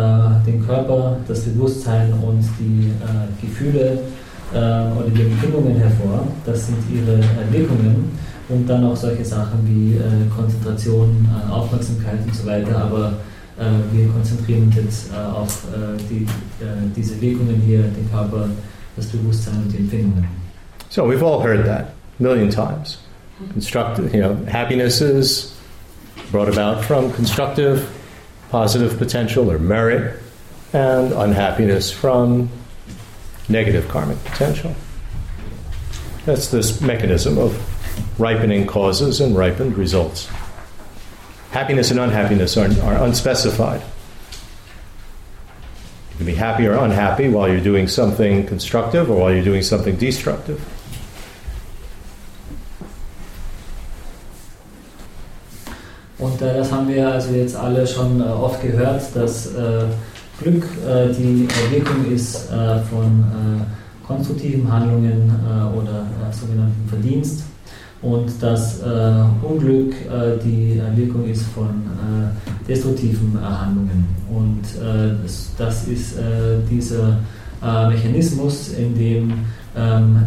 [0.47, 3.99] den Körper, das Bewusstsein und die äh, Gefühle
[4.53, 6.27] äh, oder die Empfindungen hervor.
[6.45, 8.11] Das sind ihre äh, Wirkungen
[8.49, 12.77] und dann auch solche Sachen wie äh, Konzentration, äh, Aufmerksamkeit und so weiter.
[12.77, 13.13] Aber
[13.59, 15.65] äh, wir konzentrieren uns jetzt äh, auf
[16.11, 16.27] die,
[16.97, 18.49] diese Wirkungen hier, den Körper,
[18.97, 20.27] das Bewusstsein und die Empfindungen.
[20.89, 22.99] So we've all heard that a million times.
[23.53, 25.55] Constructive, you know, happiness is
[26.31, 27.89] brought about from constructive,
[28.51, 30.15] positive potential or merit,
[30.73, 32.51] and unhappiness from
[33.51, 34.75] negative karmic potential.
[36.25, 37.59] That's this mechanism of
[38.19, 40.29] ripening causes and ripened results.
[41.51, 43.81] Happiness and unhappiness are, are unspecified.
[46.13, 49.63] You can be happy or unhappy while you're doing something constructive or while you're doing
[49.63, 50.61] something destructive.
[56.19, 59.85] Und äh, das haben wir also jetzt alle schon äh, oft gehört, dass äh,
[60.43, 65.31] Glück äh, die Wirkung ist äh, von äh, konstruktiven Handlungen
[65.77, 67.45] oder sogenannten Verdienst
[68.03, 68.81] und dass
[69.41, 69.95] Unglück
[70.45, 71.69] die Wirkung ist von
[72.67, 74.07] destruktiven Handlungen.
[74.29, 74.63] Und
[75.23, 76.17] das, das, ist
[76.69, 77.19] dieser
[77.89, 79.33] Mechanismus, in dem
[79.77, 80.19] ähm,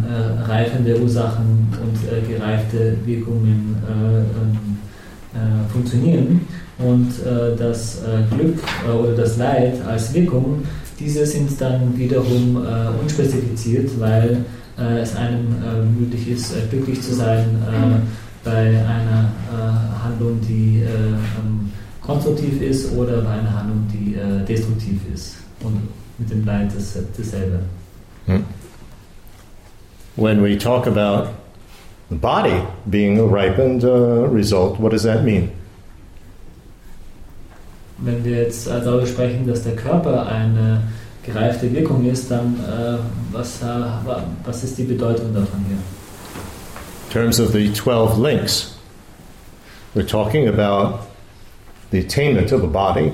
[0.48, 6.40] reifende Ursachen und gereifte Wirkungen ähm, funktionieren
[6.78, 10.62] und äh, das äh, Glück äh, oder das Leid als Wirkung,
[10.98, 14.44] diese sind dann wiederum äh, unspezifiziert, weil
[14.78, 15.54] äh, es einem
[15.98, 17.44] möglich ist, glücklich zu sein
[18.44, 19.30] bei einer
[20.04, 25.36] Handlung, die ähm, konstruktiv ist oder bei einer Handlung, die destruktiv ist.
[25.62, 27.60] Und mit dem Leid das, dasselbe.
[28.26, 28.44] Hmm.
[30.16, 31.28] When we talk about
[32.10, 35.50] the body being a ripened uh, result, what does that mean?
[37.98, 40.82] Wenn wir jetzt äh, darüber sprechen, dass der Körper eine
[41.22, 42.98] gereifte Wirkung ist, dann äh,
[43.32, 43.66] was, äh,
[44.44, 45.78] was ist die Bedeutung davon hier?
[47.06, 48.76] In terms of the 12 links,
[49.94, 50.98] we're talking about
[51.92, 53.12] the attainment of a body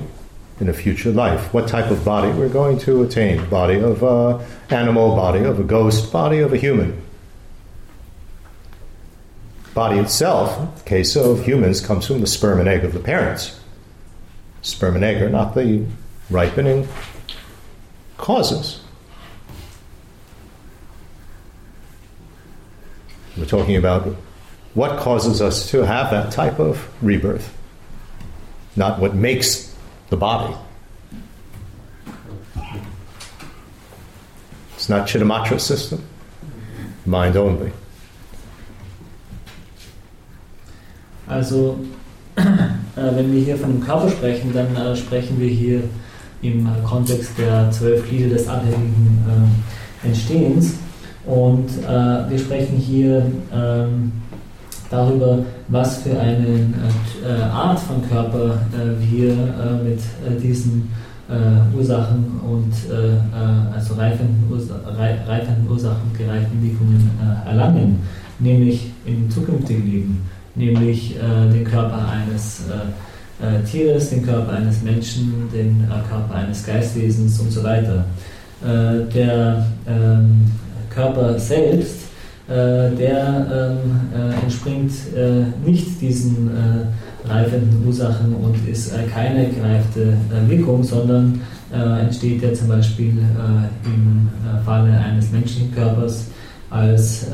[0.59, 1.53] in a future life.
[1.53, 3.45] What type of body we're going to attain?
[3.49, 4.39] Body of an
[4.71, 6.99] animal, body of a ghost, body of a human.
[9.75, 12.99] Body itself, in the case of humans, comes from the sperm and egg of the
[12.99, 13.60] parents
[14.61, 15.85] sperm and egg are not the
[16.29, 16.87] ripening
[18.17, 18.81] causes.
[23.37, 24.03] We're talking about
[24.73, 27.55] what causes us to have that type of rebirth,
[28.75, 29.75] not what makes
[30.09, 30.55] the body.
[34.75, 36.05] It's not Chittamatra system,
[37.05, 37.71] mind only.
[41.29, 41.85] Also
[43.15, 45.81] wenn wir hier von dem Körper sprechen, dann äh, sprechen wir hier
[46.41, 49.23] im Kontext der zwölf Glieder des abhängigen
[50.03, 50.73] äh, Entstehens.
[51.23, 54.11] Und wir sprechen hier ähm,
[54.89, 55.37] darüber,
[55.67, 56.73] was für eine
[57.53, 58.57] Art von Körper
[58.99, 59.35] wir
[59.83, 60.89] mit diesen
[61.77, 62.73] Ursachen und
[63.71, 64.79] also reifenden, Ursa
[65.27, 67.11] reifenden Ursachen, gereiften Wirkungen
[67.45, 67.99] erlangen,
[68.39, 70.21] nämlich im zukünftigen Leben
[70.55, 72.91] nämlich äh, den Körper eines äh,
[73.41, 78.05] äh, Tieres, den Körper eines Menschen, den äh, Körper eines Geistwesens und so weiter.
[78.63, 80.45] Äh, der ähm,
[80.93, 81.95] Körper selbst,
[82.47, 84.91] der ähm, äh, entspringt
[85.65, 86.49] nicht diesen
[87.25, 91.39] reifenden Ursachen und ist keine gereifte Wirkung, sondern
[91.71, 93.13] entsteht ja zum Beispiel
[93.85, 94.29] im
[94.65, 96.25] Falle eines menschlichen Körpers
[96.69, 97.27] als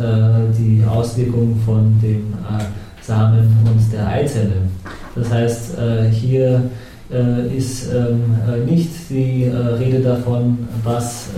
[0.60, 2.36] die Auswirkung von dem
[3.08, 4.58] Samen und der Eizelle.
[5.16, 5.78] Das heißt,
[6.12, 6.70] hier
[7.56, 9.46] ist ähm, nicht die
[9.80, 11.30] Rede davon, was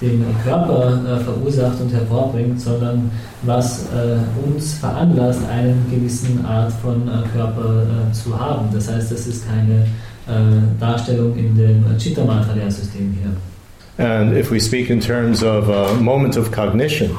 [0.00, 3.10] den Körper äh, verursacht und hervorbringt, sondern
[3.42, 8.68] was äh, uns veranlasst, eine gewisse Art von äh, Körper äh, zu haben.
[8.72, 9.82] Das heißt, das ist keine
[10.26, 14.04] äh, Darstellung in dem Chitta-Materialsystem hier.
[14.04, 17.10] And if we speak in terms of a moment of cognition,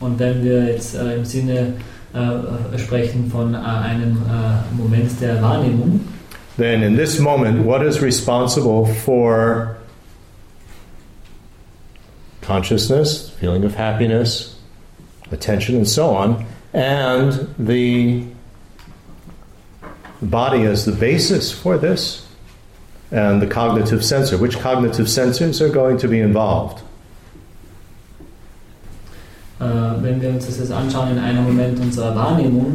[0.00, 1.74] und wenn wir jetzt äh, im Sinne
[2.12, 6.00] äh, sprechen von äh, einem äh, Moment der Wahrnehmung,
[6.56, 9.76] then in this moment, what is responsible for
[12.42, 14.56] consciousness, feeling of happiness,
[15.30, 18.24] attention, and so on, and the
[20.22, 22.26] body as the basis for this,
[23.10, 24.36] and the cognitive sensor.
[24.36, 26.82] Which cognitive sensors are going to be involved?
[29.60, 32.74] Uh, wenn wir uns das jetzt anschauen in einem Moment unserer Wahrnehmung,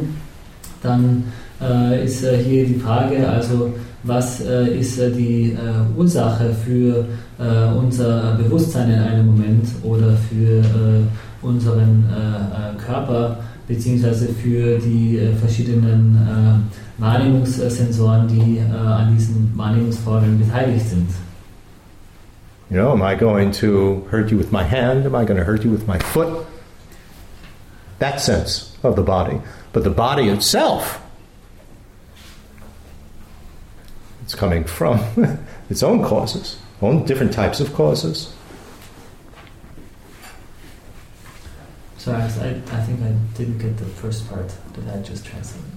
[0.84, 1.24] dann
[1.60, 3.74] uh, ist uh, hier die Frage, also
[4.06, 7.06] was äh, ist äh, die äh, Ursache für
[7.40, 11.02] äh, unser Bewusstsein in einem Moment oder für äh,
[11.42, 16.70] unseren äh, Körper beziehungsweise für die verschiedenen
[17.00, 21.10] Wahrnehmungssensoren, die an diesen Wahrnehmungsvorgängen beteiligt sind.
[22.70, 25.08] You know, am I going to hurt you with my hand?
[25.08, 26.28] Am I going to hurt you with my foot?
[28.00, 29.42] That sense of the body.
[29.74, 31.02] But the body itself
[34.26, 35.00] It's coming from
[35.70, 38.34] its own causes, own different types of causes.
[42.00, 42.30] So I, I
[42.82, 45.70] think I didn't get the first part that I just translated.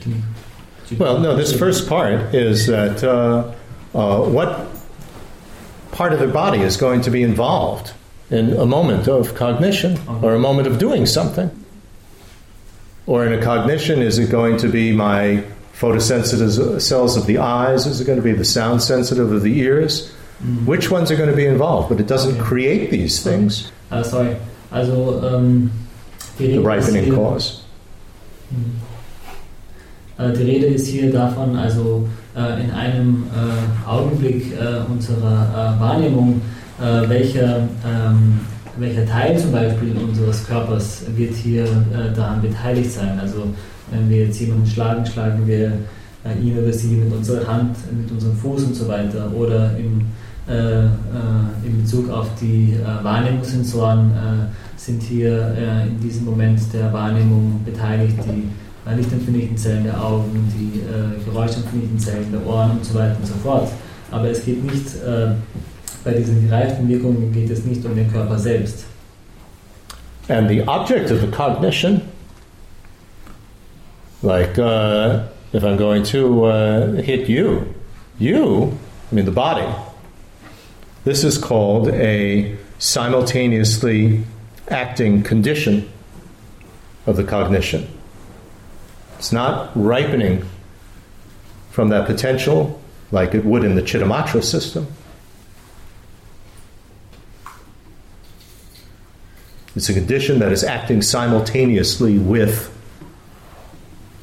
[0.00, 0.22] Can
[0.90, 3.52] you, well, no, this first part is that uh,
[3.96, 4.68] uh, what
[5.90, 7.92] part of the body is going to be involved
[8.30, 11.50] in a moment of cognition or a moment of doing something?
[13.06, 17.86] Or in a cognition, is it going to be my photosensitive cells of the eyes?
[17.86, 20.12] Is it going to be the sound sensitive of the ears?
[20.42, 20.66] Mm.
[20.66, 21.88] Which ones are going to be involved?
[21.88, 22.42] But it doesn't okay.
[22.42, 23.70] create these things.
[23.90, 24.36] Uh, sorry.
[24.72, 25.70] Also, um,
[26.38, 27.62] the ripening cause.
[30.18, 36.40] Uh, die Rede ist hier davon, also uh, in einem äh, Augenblick äh, unserer Wahrnehmung,
[36.78, 38.40] welcher, ähm,
[38.76, 41.64] welcher Teil zum Beispiel unseres Körpers wird hier
[42.14, 43.18] daran beteiligt sein.
[43.18, 43.44] Also
[43.90, 45.72] wenn wir jetzt jemanden schlagen, schlagen wir
[46.26, 49.30] äh, ihn oder sie mit unserer Hand, mit unserem Fuß und so weiter.
[49.34, 50.06] Oder im,
[50.48, 50.88] äh, äh,
[51.64, 57.60] in Bezug auf die äh, Wahrnehmungssensoren äh, sind hier äh, in diesem Moment der Wahrnehmung
[57.64, 58.48] beteiligt die
[58.94, 60.80] lichtempfindlichen Zellen der Augen, die
[61.24, 63.68] geräuschempfindlichen Zellen der Ohren und so weiter und so fort.
[64.12, 64.86] Aber es geht nicht,
[66.06, 68.86] bei diesen gereiften Wirkungen geht es nicht um den Körper selbst.
[70.28, 72.00] And the object of the cognition
[74.22, 77.74] Like uh, if I'm going to uh, hit you,
[78.18, 78.76] you,
[79.10, 79.66] I mean the body,
[81.04, 84.24] this is called a simultaneously
[84.68, 85.88] acting condition
[87.06, 87.86] of the cognition.
[89.18, 90.44] It's not ripening
[91.70, 92.80] from that potential
[93.12, 94.86] like it would in the Chittamatra system.
[99.76, 102.72] It's a condition that is acting simultaneously with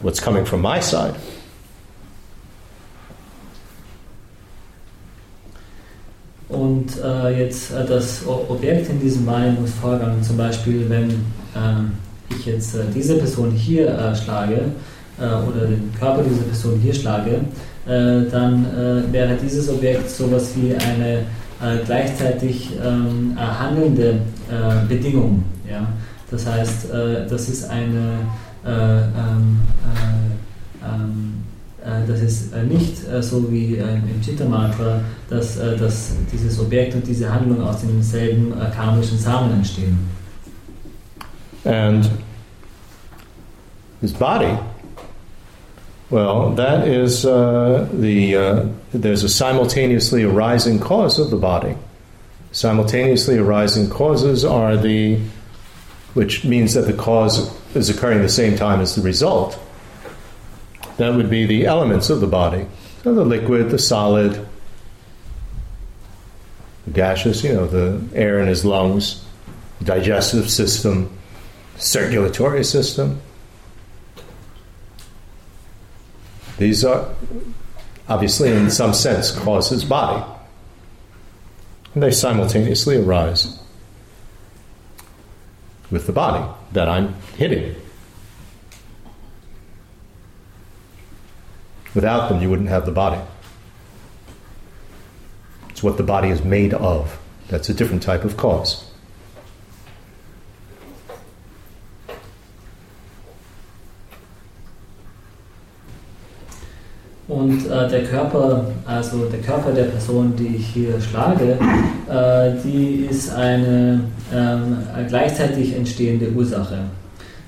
[0.01, 1.13] what's coming from my side.
[6.49, 11.09] Und äh, jetzt äh, das Objekt in diesem Wahrnehmungsvorgang, zum Beispiel, wenn
[11.55, 11.91] ähm,
[12.29, 14.71] ich jetzt äh, diese Person hier äh, schlage
[15.19, 17.41] äh, oder den Körper dieser Person hier schlage,
[17.85, 18.65] äh, dann
[19.11, 21.25] wäre dieses Objekt sowas wie eine
[21.85, 24.19] gleichzeitig ähm, handelnde
[24.87, 25.43] Bedingung.
[25.69, 25.87] Ja?
[26.29, 26.87] Das heißt,
[27.29, 28.19] das ist eine
[28.65, 31.43] äh, ähm, äh, ähm,
[31.83, 37.61] äh, das ist nicht so wie im Chitta-Mantra, dass, dass dieses Objekt und diese Handlung
[37.61, 39.99] aus denselben karmischen Samen entstehen.
[41.65, 42.09] And
[44.01, 44.57] his body,
[46.09, 51.75] well, that is uh, the, uh, there's a simultaneously arising cause of the body.
[52.51, 55.19] Simultaneously arising causes are the,
[56.13, 59.59] which means that the cause is occurring at the same time as the result.
[60.97, 62.67] That would be the elements of the body.
[63.03, 64.47] So the liquid, the solid,
[66.85, 69.25] the gaseous, you know, the air in his lungs,
[69.81, 71.09] digestive system,
[71.77, 73.19] circulatory system.
[76.57, 77.09] These are
[78.07, 80.23] obviously, in some sense, cause his body.
[81.93, 83.59] And they simultaneously arise
[85.91, 87.75] with the body that I'm hitting.
[91.93, 93.21] Without them, you wouldn't have the body.
[95.69, 97.19] It's what the body is made of.
[97.49, 98.89] That's a different type of cause.
[107.27, 111.57] Und äh, der Körper, also der Körper der Person, die ich hier schlage,
[112.09, 114.01] äh, die ist eine
[114.33, 116.79] ähm, gleichzeitig entstehende Ursache.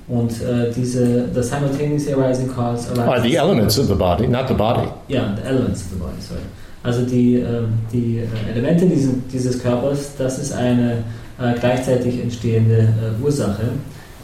[0.08, 3.08] Und äh, diese, the simultaneously arising cause arises.
[3.08, 4.88] Are the elements of the body, not the body.
[5.08, 6.40] Yeah, the elements of the body, sorry.
[6.82, 11.02] Also die, ähm, die äh, Elemente diesen, dieses Körpers, das ist eine
[11.38, 13.64] äh, gleichzeitig entstehende äh, Ursache.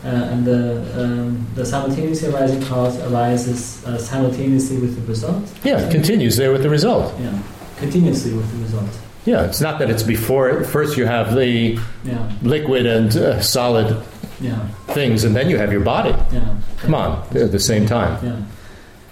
[0.04, 5.44] Uh, and the, um, the simultaneously arising cause arises uh, simultaneously with the result.
[5.62, 7.14] Yeah, it continues there with the result.
[7.20, 7.38] Yeah,
[7.78, 8.90] continuously with the result.
[9.26, 10.64] Yeah, it's not that it's before.
[10.64, 12.32] First, you have the yeah.
[12.42, 14.02] liquid and uh, solid
[14.40, 14.66] yeah.
[14.88, 16.10] things, and then you have your body.
[16.32, 16.56] Yeah.
[16.78, 18.18] Come on, they're at the same time.
[18.24, 18.36] Yeah.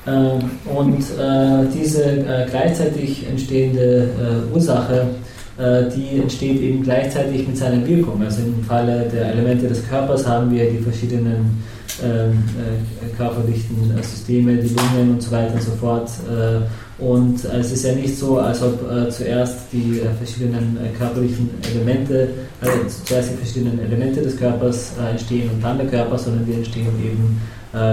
[0.06, 4.08] Ähm, und äh, diese äh, gleichzeitig entstehende
[4.50, 5.06] äh, Ursache
[5.60, 8.22] die entsteht eben gleichzeitig mit seiner Wirkung.
[8.22, 11.62] Also im Falle der Elemente des Körpers haben wir die verschiedenen
[12.02, 16.08] ähm, äh, körperlichen äh, Systeme, die Lungen und so weiter und so fort.
[16.28, 21.50] Äh, und es ist ja nicht so, als ob äh, zuerst die äh, verschiedenen körperlichen
[21.74, 22.28] Elemente,
[22.60, 22.72] also
[23.04, 27.40] zuerst die verschiedenen Elemente des Körpers entstehen und dann der Körper, sondern die entstehen eben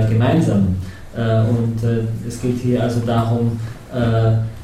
[0.09, 0.75] gemeinsam.
[1.15, 1.75] und
[2.27, 3.86] es geht hier also darum, äh,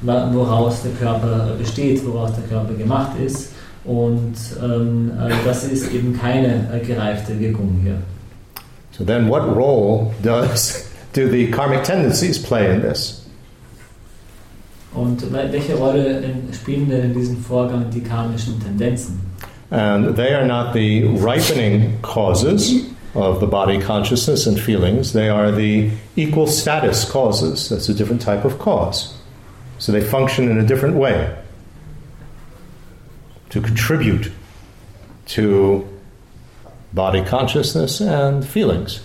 [0.01, 3.53] woraus der Körper besteht, woraus der Körper gemacht ist.
[3.85, 7.97] Und ähm, äh, das ist eben keine äh, gereifte Wirkung hier.
[8.91, 13.23] So then what role does do the karmic tendencies play in this?
[14.93, 16.21] Und welche Rolle
[16.51, 19.19] spielen denn in diesem Vorgang die karmischen Tendenzen?
[19.71, 25.13] And they are not the ripening causes of the body consciousness and feelings.
[25.13, 27.69] They are the equal status causes.
[27.69, 29.15] That's a different type of cause.
[29.83, 31.29] So they function in a different way
[33.49, 34.31] to contribute
[35.35, 35.85] to
[36.93, 39.01] body consciousness and feelings.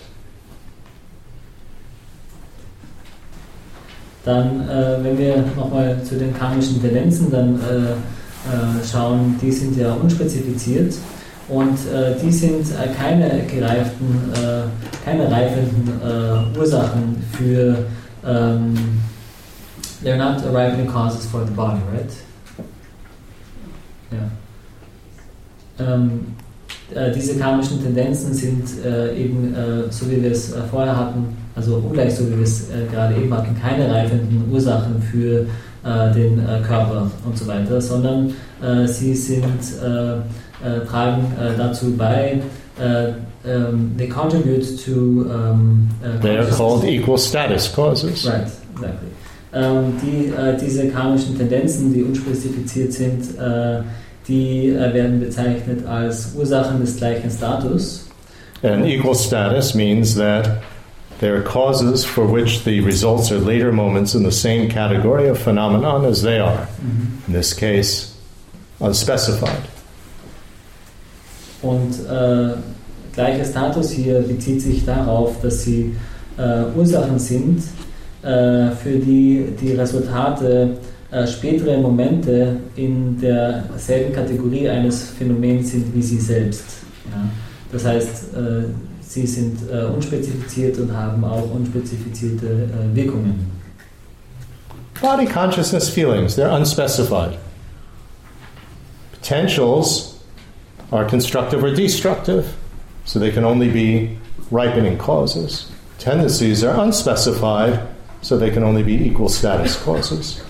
[4.23, 9.75] Dann, äh, wenn wir nochmal zu den karmischen Tendenzen dann äh, äh, schauen, die sind
[9.75, 10.93] ja unspezifiziert
[11.49, 17.85] und äh, die sind äh, keine gereiften, äh, keine reifenden äh, Ursachen für
[18.25, 18.75] ähm,
[20.03, 22.11] they're not arriving causes for the body, right?
[24.11, 24.29] Ja.
[25.85, 26.35] Ähm,
[26.93, 31.37] äh, diese karmischen Tendenzen sind äh, eben, äh, so wie wir es äh, vorher hatten,
[31.55, 35.45] also ungleich so wie wir es äh, gerade eben hatten, keine reifenden Ursachen für
[35.83, 38.33] äh, den Körper und so weiter, sondern
[38.85, 39.79] sie sind,
[40.61, 41.25] tragen
[41.57, 42.41] dazu bei,
[43.45, 45.25] um, they contribute to.
[45.31, 45.89] Um,
[46.21, 48.25] they are called equal status causes.
[48.25, 49.09] Right, exactly.
[49.51, 53.81] Ähm, die, äh, diese karmischen Tendenzen, die unspezifiziert sind, äh,
[54.27, 58.05] die äh, werden bezeichnet als Ursachen des gleichen Status.
[58.61, 60.61] And equal status means that
[61.19, 65.39] there are causes for which the results are later moments in the same category of
[65.39, 66.67] phenomenon as they are.
[66.81, 67.23] Mhm.
[67.27, 68.13] In this case,
[68.79, 69.63] unspecified.
[71.61, 72.53] Und äh,
[73.13, 75.95] gleicher Status hier bezieht sich darauf, dass sie
[76.37, 77.63] äh, Ursachen sind,
[78.21, 80.77] äh, für die die Resultate
[81.11, 86.65] äh, spätere Momente in derselben Kategorie eines Phänomens sind wie sie selbst.
[87.05, 87.29] Ja?
[87.71, 88.63] Das heißt, äh,
[89.01, 89.57] sie sind
[89.95, 93.49] unspezifiziert und haben auch unspezifizierte Wirkungen.
[95.01, 97.39] Body consciousness feelings, they're unspecified.
[99.13, 100.19] Potentials
[100.91, 102.55] are constructive or destructive,
[103.05, 104.17] so they can only be
[104.51, 105.71] ripening causes.
[105.97, 107.79] Tendencies are unspecified,
[108.21, 110.41] so they can only be equal status causes.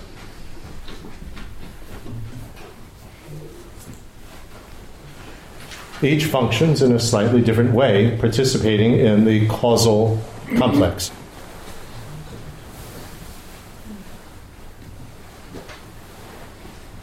[6.02, 10.18] Each functions in a slightly different way, participating in the causal
[10.56, 11.10] complex.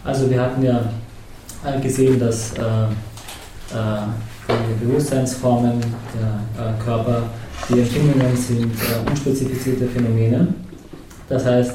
[0.03, 0.89] Also wir hatten ja
[1.81, 4.07] gesehen, dass äh, äh,
[4.47, 7.23] die Bewusstseinsformen der äh, Körper
[7.69, 10.47] Die Empfindungen sind äh, unspezifizierte Phänomene
[11.27, 11.73] Das heißt,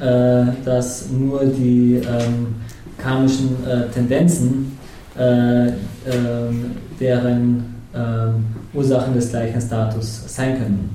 [0.00, 2.54] äh, dass nur die ähm,
[2.98, 4.76] karmischen äh, Tendenzen,
[5.18, 10.90] äh, ähm, deren ähm, Ursachen des gleichen Status sein können.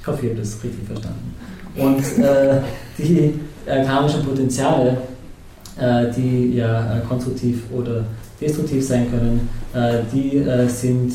[0.00, 1.34] Ich hoffe, ihr habt das richtig verstanden.
[1.76, 2.60] Und äh,
[2.96, 3.34] die
[3.66, 4.96] karmischen Potenziale,
[6.16, 8.04] die ja konstruktiv oder
[8.40, 9.48] destruktiv sein können,
[10.10, 11.12] die sind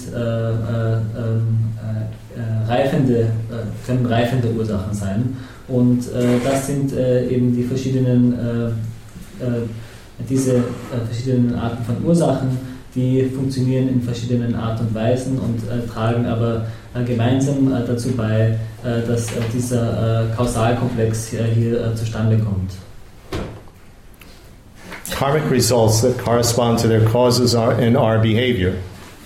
[2.35, 3.27] ähm, reifende,
[3.85, 5.35] können reifende Ursachen sein.
[5.67, 9.61] Und äh, das sind äh, eben die verschiedenen, äh, äh
[10.29, 10.61] diese äh,
[11.05, 12.57] verschiedenen Arten von Ursachen,
[12.93, 16.65] die funktionieren in verschiedenen Art und Weisen und äh, tragen aber
[17.07, 22.69] gemeinsam dazu bei, dass dieser Kausalkomplex hier zustande kommt.
[25.09, 28.75] Karmic results that correspond to their causes in our behavior.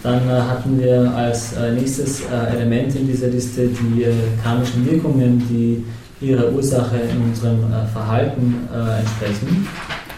[0.08, 2.22] Dann hatten wir als nächstes
[2.54, 4.06] Element in dieser Liste die
[4.42, 5.84] karmischen Wirkungen, die
[6.22, 9.68] ihrer Ursache in unserem äh, Verhalten äh, entsprechen.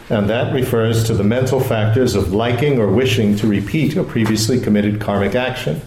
[0.10, 4.60] And that refers to the mental factors of liking or wishing to repeat a previously
[4.60, 5.82] committed karmic action.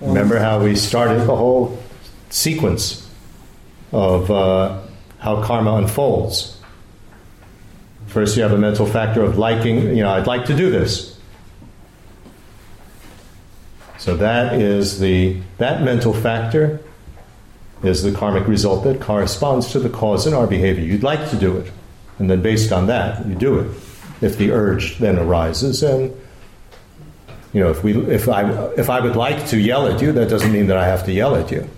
[0.00, 1.78] Remember how we started the whole
[2.30, 3.06] sequence
[3.92, 4.78] of uh,
[5.18, 6.56] how karma unfolds.
[8.06, 11.17] First, you have a mental factor of liking, you know, I'd like to do this.
[14.08, 16.80] So that is the that mental factor
[17.82, 20.82] is the karmic result that corresponds to the cause in our behavior.
[20.82, 21.70] You'd like to do it,
[22.18, 23.66] and then based on that, you do it.
[24.22, 26.18] If the urge then arises, and
[27.52, 30.30] you know, if we, if I, if I would like to yell at you, that
[30.30, 31.68] doesn't mean that I have to yell at you.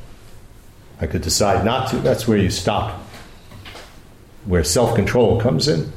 [1.00, 1.96] I could decide not to.
[1.96, 3.00] That's where you stop.
[4.44, 5.92] Where self-control comes in.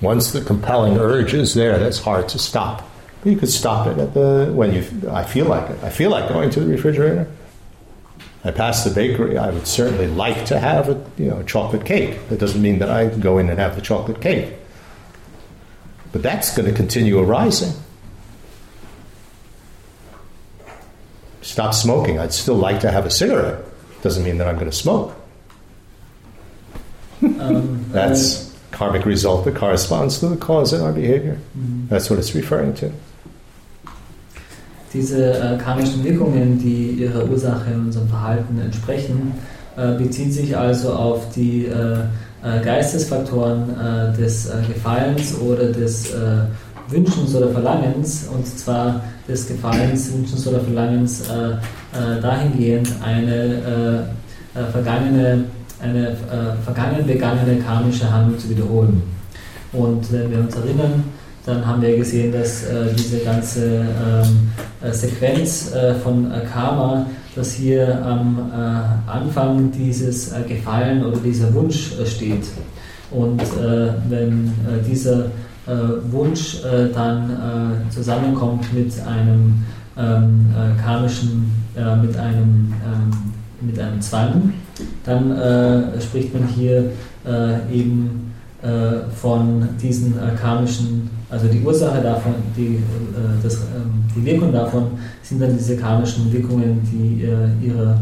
[0.00, 2.88] Once the compelling urge is there, that's hard to stop.
[3.26, 5.10] You could stop it at the when you.
[5.10, 5.82] I feel like it.
[5.82, 7.26] I feel like going to the refrigerator.
[8.44, 9.36] I pass the bakery.
[9.36, 12.28] I would certainly like to have a you know a chocolate cake.
[12.28, 14.54] That doesn't mean that I go in and have the chocolate cake.
[16.12, 17.72] But that's going to continue arising.
[21.42, 22.20] Stop smoking.
[22.20, 23.64] I'd still like to have a cigarette.
[24.02, 25.16] Doesn't mean that I'm going to smoke.
[27.24, 31.40] Um, that's karmic result that corresponds to the cause in our behavior.
[31.58, 31.88] Mm-hmm.
[31.88, 32.92] That's what it's referring to.
[34.96, 39.34] Diese äh, karmischen Wirkungen, die ihrer Ursache in unserem Verhalten entsprechen,
[39.76, 41.98] äh, bezieht sich also auf die äh,
[42.42, 46.14] äh Geistesfaktoren äh, des äh, Gefallens oder des
[46.88, 51.24] Wünschens oder Verlangens, und zwar des Gefallens, Wünschens oder Verlangens
[52.22, 54.06] dahingehend eine
[54.70, 55.44] vergangene,
[55.82, 56.16] eine
[56.64, 59.02] vergangen begangene karmische Handlung zu wiederholen.
[59.72, 61.02] Und wenn wir uns erinnern,
[61.46, 64.50] dann haben wir gesehen, dass äh, diese ganze ähm,
[64.82, 71.18] äh, Sequenz äh, von äh, Karma, dass hier am äh, Anfang dieses äh, Gefallen oder
[71.18, 72.44] dieser Wunsch steht.
[73.12, 73.40] Und
[74.08, 74.52] wenn
[74.84, 75.26] dieser
[76.10, 76.56] Wunsch
[76.92, 79.64] dann zusammenkommt mit einem
[79.96, 80.52] ähm,
[80.84, 81.52] karmischen,
[82.02, 83.10] mit einem, ähm,
[83.60, 84.52] mit einem Zwang,
[85.04, 85.38] dann
[86.00, 86.90] spricht man hier
[87.72, 88.32] eben
[89.14, 94.84] von diesen karmischen also die Ursache davon, die, äh, das, ähm, die Wirkung davon
[95.22, 98.00] sind dann diese karmischen Wirkungen, die, äh, ihre,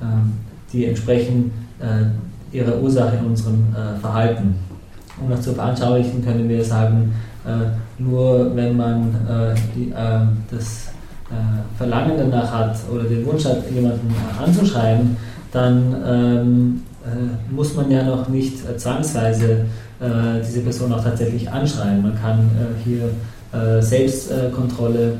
[0.00, 0.32] ähm,
[0.72, 3.64] die entsprechen äh, ihrer Ursache in unserem
[4.00, 4.54] Verhalten.
[5.20, 7.12] Um das zu veranschaulichen, können wir sagen,
[7.98, 9.14] nur wenn man
[9.74, 9.92] die,
[10.50, 10.88] das
[11.76, 15.16] Verlangen danach hat oder den Wunsch hat, jemanden anzuschreiben,
[15.52, 16.82] dann ähm,
[17.50, 19.66] muss man ja noch nicht zwangsweise
[20.00, 22.02] äh, diese Person auch tatsächlich anschreien.
[22.02, 23.10] Man kann äh, hier
[23.52, 25.14] äh, Selbstkontrolle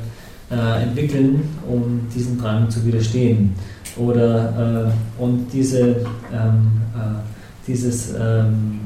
[0.48, 3.52] entwickeln, um diesem Drang zu widerstehen.
[3.96, 5.96] Oder und diese,
[6.32, 6.70] ähm,
[7.66, 8.78] dieses, ähm,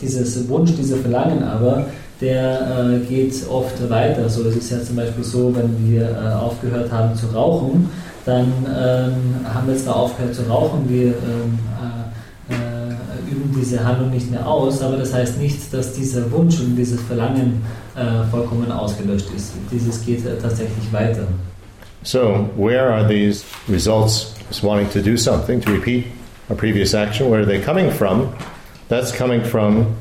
[0.00, 1.86] dieses Wunsch, dieser Verlangen aber,
[2.20, 4.28] der äh, geht oft weiter.
[4.28, 7.88] So, es ist ja zum Beispiel so, wenn wir äh, aufgehört haben zu rauchen,
[8.24, 11.58] dann ähm, haben wir zwar aufgehört zu rauchen, wir ähm,
[13.56, 17.62] diese Handlung nicht mehr aus, aber das heißt nicht, dass dieser Wunsch und dieses Verlangen
[17.96, 19.52] äh, vollkommen ausgelöscht ist.
[19.70, 21.26] Dieses geht äh, tatsächlich weiter.
[22.02, 26.06] So, where are these results wanting to do something, to repeat
[26.50, 27.30] a previous action?
[27.30, 28.28] Where are they coming from?
[28.88, 29.96] That's coming from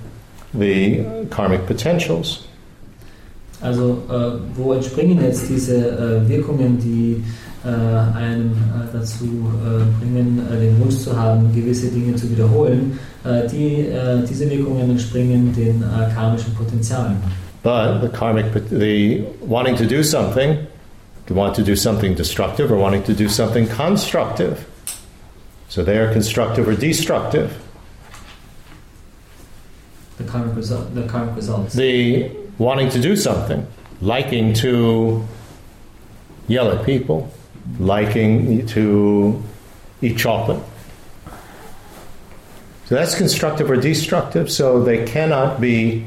[0.53, 2.47] the karmic potentials.
[3.63, 7.23] Also, äh, wo entspringen jetzt diese äh, Wirkungen, die
[7.63, 12.99] äh, einem äh, dazu äh, bringen, äh, den Wunsch zu haben, gewisse Dinge zu wiederholen,
[13.23, 15.81] äh, die, äh, diese Wirkungen entspringen den
[16.13, 17.15] karmischen Potenzialen.
[17.63, 20.57] But the karmic, the wanting to do something,
[21.27, 24.57] to want to do something destructive or wanting to do something constructive.
[25.69, 27.49] So they are constructive or destructive.
[30.17, 31.73] The karmic, result, the karmic results.
[31.73, 33.65] The wanting to do something,
[34.01, 35.25] liking to
[36.47, 37.31] yell at people,
[37.79, 39.41] liking to
[40.01, 40.61] eat chocolate.
[42.85, 46.05] So that's constructive or destructive, so they cannot be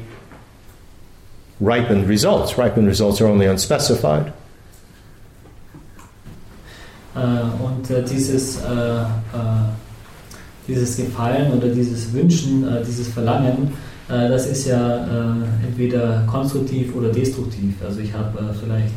[1.59, 2.57] ripened results.
[2.57, 4.31] Ripened results are only unspecified.
[7.15, 9.05] Äh, und äh, dieses, äh, äh
[10.67, 13.73] dieses Gefallen oder dieses Wünschen, äh, dieses Verlangen,
[14.07, 15.35] das ist ja
[15.65, 17.75] entweder konstruktiv oder destruktiv.
[17.85, 18.93] Also ich habe vielleicht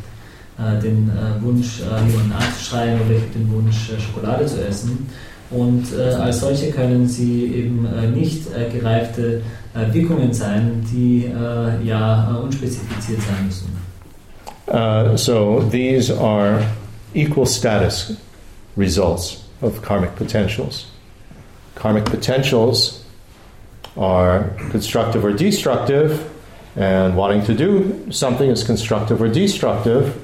[0.83, 5.09] den Wunsch, jemanden anzuschreien oder ich habe den Wunsch, Schokolade zu essen.
[5.49, 9.41] Und als solche können sie eben nicht gereifte
[9.91, 11.29] Wirkungen sein, die
[11.83, 13.81] ja unspezifiziert sein müssen.
[14.67, 16.63] Uh, so these are
[17.13, 18.13] equal status
[18.77, 20.85] results of karmic potentials.
[21.75, 23.00] Karmic potentials
[23.97, 26.29] are constructive or destructive,
[26.75, 30.21] and wanting to do something is constructive or destructive.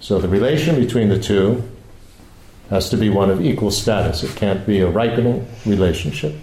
[0.00, 1.62] So the relation between the two
[2.70, 4.22] has to be one of equal status.
[4.22, 6.34] It can't be a ripening relationship.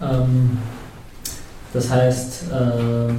[0.00, 0.58] Ähm,
[1.72, 3.14] das heißt, äh,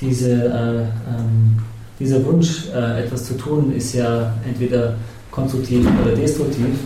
[0.00, 1.58] diese, äh, ähm,
[1.98, 4.94] dieser Wunsch, äh, etwas zu tun, ist ja entweder
[5.30, 6.78] konstruktiv oder destruktiv.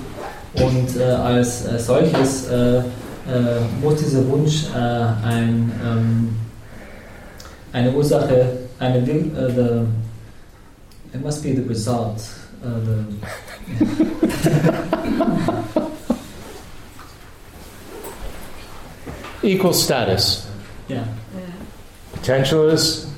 [0.54, 2.82] Und äh, als äh, solches äh,
[3.80, 6.30] muss dieser Wunsch ein, ähm,
[7.72, 9.86] eine Ursache, eine, the,
[11.14, 12.20] it must be the result.
[12.62, 13.04] the,
[19.42, 20.46] equal status.
[20.90, 21.06] Yeah.
[22.20, 23.10] Potential is,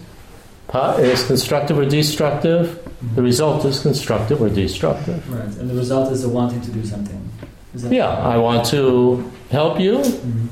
[0.73, 2.67] is constructive or destructive.
[2.69, 3.17] Mm-hmm.
[3.17, 5.29] The result is constructive or destructive.
[5.29, 7.21] Right, and the result is the wanting to do something.
[7.91, 10.47] yeah, I want to help you, mm-hmm.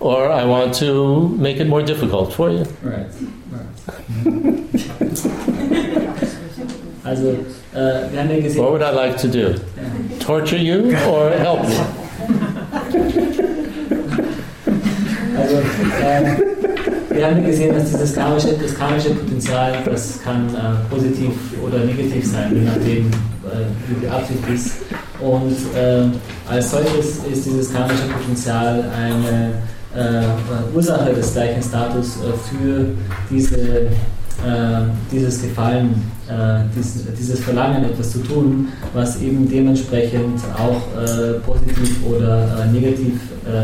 [0.00, 2.64] or I want to make it more difficult for you.
[2.82, 3.06] Right,
[3.50, 3.66] right.
[7.04, 7.34] also,
[7.74, 8.62] uh, wir haben ja gesehen.
[8.62, 9.60] What would I like to do?
[9.76, 10.18] Yeah.
[10.20, 11.84] Torture you or help you?
[15.40, 15.56] Also,
[16.02, 16.59] äh,
[17.20, 22.26] wir haben gesehen, dass dieses karmische, das karmische Potenzial, das kann äh, positiv oder negativ
[22.26, 24.72] sein, je nachdem, äh, wie die Absicht ist.
[25.20, 26.04] Und äh,
[26.50, 29.52] als solches ist dieses karmische Potenzial eine
[29.94, 32.86] äh, Ursache des gleichen Status äh, für
[33.28, 40.80] diese äh, dieses Gefallen, äh, dieses, Verlangen, etwas zu tun, was eben dementsprechend auch
[41.44, 43.20] positiv oder negativ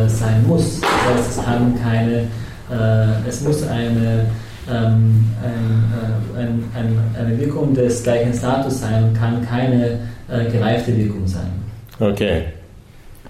[0.09, 0.81] sein muss.
[0.83, 2.29] Das heißt, es kann keine,
[2.71, 4.27] äh, es muss eine,
[4.69, 10.01] ähm, ein, ein, ein, eine Wirkung des gleichen Status sein, kann keine
[10.51, 11.47] gereifte Wirkung sein.
[12.01, 12.47] Okay.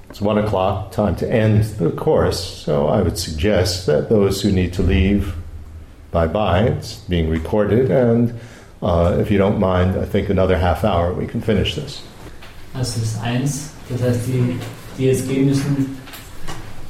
[0.09, 2.65] It's one o'clock, time to end the course.
[2.65, 5.35] So I would suggest that those who need to leave
[6.17, 6.63] bye bye.
[6.63, 8.33] It's being recorded, and
[8.83, 12.03] uh, if you don't mind, I think another half hour we can finish this.
[12.73, 13.73] Das ist eins.
[13.91, 14.59] Das heißt, die,
[14.99, 15.99] die jetzt gehen müssen,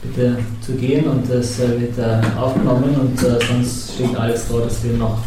[0.06, 4.62] bitte zu gehen und das äh, wird äh, aufgenommen und äh, sonst steht alles vor,
[4.62, 5.18] dass wir noch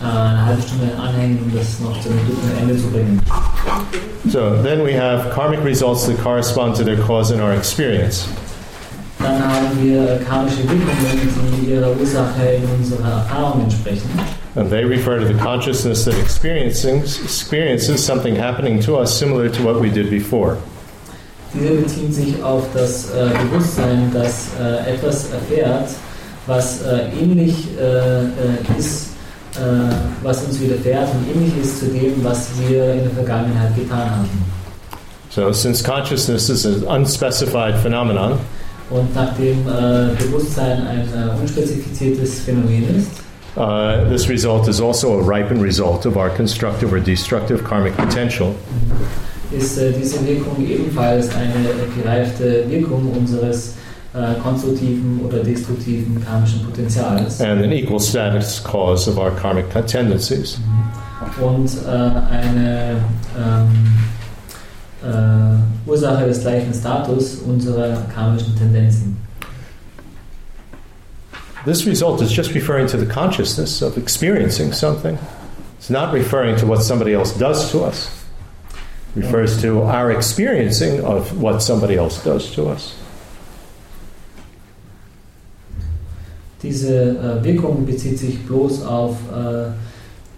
[0.00, 3.20] eine halbe Stunde anhängen, um das noch zum guten Ende zu bringen.
[4.28, 8.26] So then we have karmic results that correspond to their cause in our experience.
[9.18, 14.08] Dann haben wir karmische Wirkungen, die ihrer Ursache in unserer Erfahrung entsprechen.
[14.56, 19.62] And they refer to the consciousness that experiencing, experiences something happening to us similar to
[19.62, 20.58] what we did before.
[21.54, 25.90] Diese beziehen sich auf das äh, Bewusstsein, das äh, etwas erfährt,
[26.46, 29.08] was äh, ähnlich äh, äh, ist,
[30.22, 34.44] was uns widerfährt und ähnlich ist zu dem, was wir in der Vergangenheit getan haben.
[35.28, 38.38] So, since consciousness is an unspecified phenomenon,
[38.88, 39.62] und nachdem
[40.16, 41.06] Bewusstsein ein
[41.38, 43.10] unspezifiziertes Phänomen ist,
[43.58, 48.54] uh, this result is also a ripened result of our constructive or destructive karmic potential.
[49.56, 53.74] Ist äh, diese Wirkung ebenfalls eine gereifte Wirkung unseres
[54.14, 57.40] äh, konstruktiven oder destruktiven karmischen Potenzials.
[57.40, 60.58] And an equal status cause of our karmic tendencies.
[60.58, 61.44] Mhm.
[61.44, 62.96] Und äh, eine
[63.38, 63.92] ähm,
[65.02, 69.16] äh, Ursache des gleichen Status unserer karmischen Tendenzen.
[71.64, 75.16] This result is just referring to the consciousness of experiencing something.
[75.78, 78.10] It's not referring to what somebody else does to us.
[79.14, 82.94] Refers to our experiencing of what somebody else does to us.
[86.62, 89.70] diese äh, Wirkung bezieht sich bloß auf äh,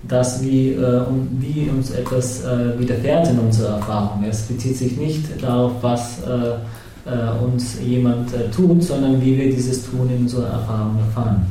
[0.08, 4.24] das, wie, äh, um, wie uns etwas äh, widerfährt in unserer Erfahrung.
[4.28, 9.50] Es bezieht sich nicht darauf, was äh, äh, uns jemand äh, tut, sondern wie wir
[9.50, 11.46] dieses Tun in unserer Erfahrung erfahren.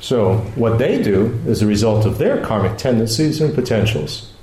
[0.00, 4.35] So, what they do is a result of their karmic tendencies and potentials.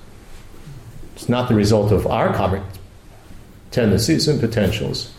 [1.24, 2.61] It's not the result of our karmic
[3.71, 5.09] tendencies and potentials.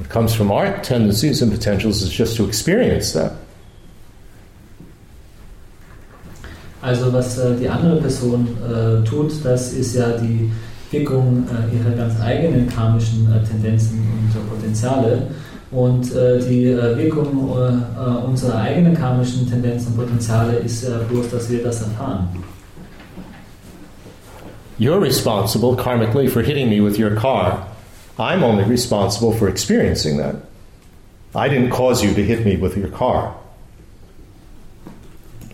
[0.00, 3.32] It comes from our tendencies and potentials is just to experience that.
[6.80, 10.50] Also was äh, die andere Person äh, tut, das ist ja die
[10.90, 15.26] Wirkung äh, ihrer ganz eigenen karmischen äh, Tendenzen und äh, Potenziale.
[15.70, 21.28] Und äh, die äh, Wirkung äh, äh, unserer eigenen karmischen Tendenzen und Potenziale ist bloß,
[21.28, 22.28] dass wir das erfahren.
[24.78, 27.68] You're responsible karmically for hitting me with your car.
[28.18, 30.36] I'm only responsible for experiencing that.
[31.34, 33.36] I didn't cause you to hit me with your car.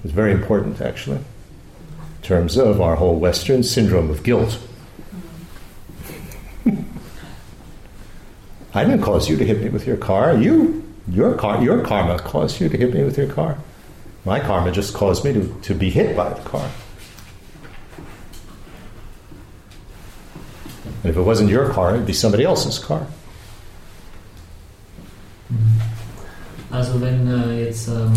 [0.03, 4.59] It's very important, actually, in terms of our whole Western syndrome of guilt.
[8.75, 10.35] I didn't cause you to hit me with your car.
[10.37, 13.59] You, your car, your karma caused you to hit me with your car.
[14.25, 16.71] My karma just caused me to, to be hit by the car.
[21.03, 23.07] And if it wasn't your car, it'd be somebody else's car.
[26.71, 28.13] Also wenn äh, jetzt ähm,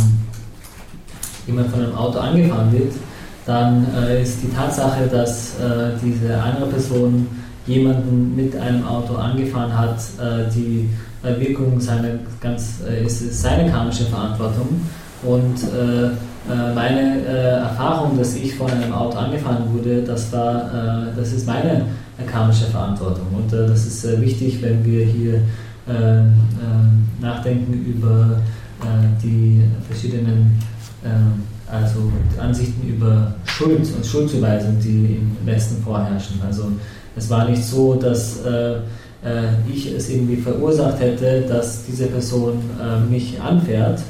[1.47, 2.93] jemand von einem Auto angefahren wird,
[3.45, 7.27] dann äh, ist die Tatsache, dass äh, diese andere Person
[7.65, 10.89] jemanden mit einem Auto angefahren hat, äh, die
[11.23, 14.81] Wirkung seine ganz äh, ist, ist seine karmische Verantwortung
[15.23, 16.09] und äh,
[16.75, 21.85] meine Erfahrung, dass ich von einem Auto angefahren wurde, das war, das ist meine
[22.25, 23.27] karmische Verantwortung.
[23.35, 25.35] Und äh, das ist äh, wichtig, wenn wir hier
[25.87, 26.23] äh,
[27.21, 28.37] nachdenken über
[29.23, 30.59] die verschiedenen
[31.71, 36.41] also Ansichten über Schuld und Schuldzuweisung, die im Westen vorherrschen.
[36.45, 36.65] Also
[37.15, 38.41] es war nicht so, dass
[39.73, 42.61] ich es irgendwie verursacht hätte, dass diese Person
[43.09, 44.01] mich anfährt,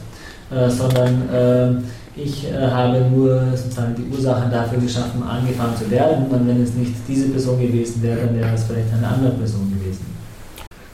[0.69, 1.83] sondern
[2.15, 6.27] ich äh, habe nur sozusagen die Ursachen dafür geschaffen, angefangen zu werden.
[6.27, 9.71] Und wenn es nicht diese Person gewesen wäre, dann wäre es vielleicht eine andere Person
[9.71, 10.05] gewesen.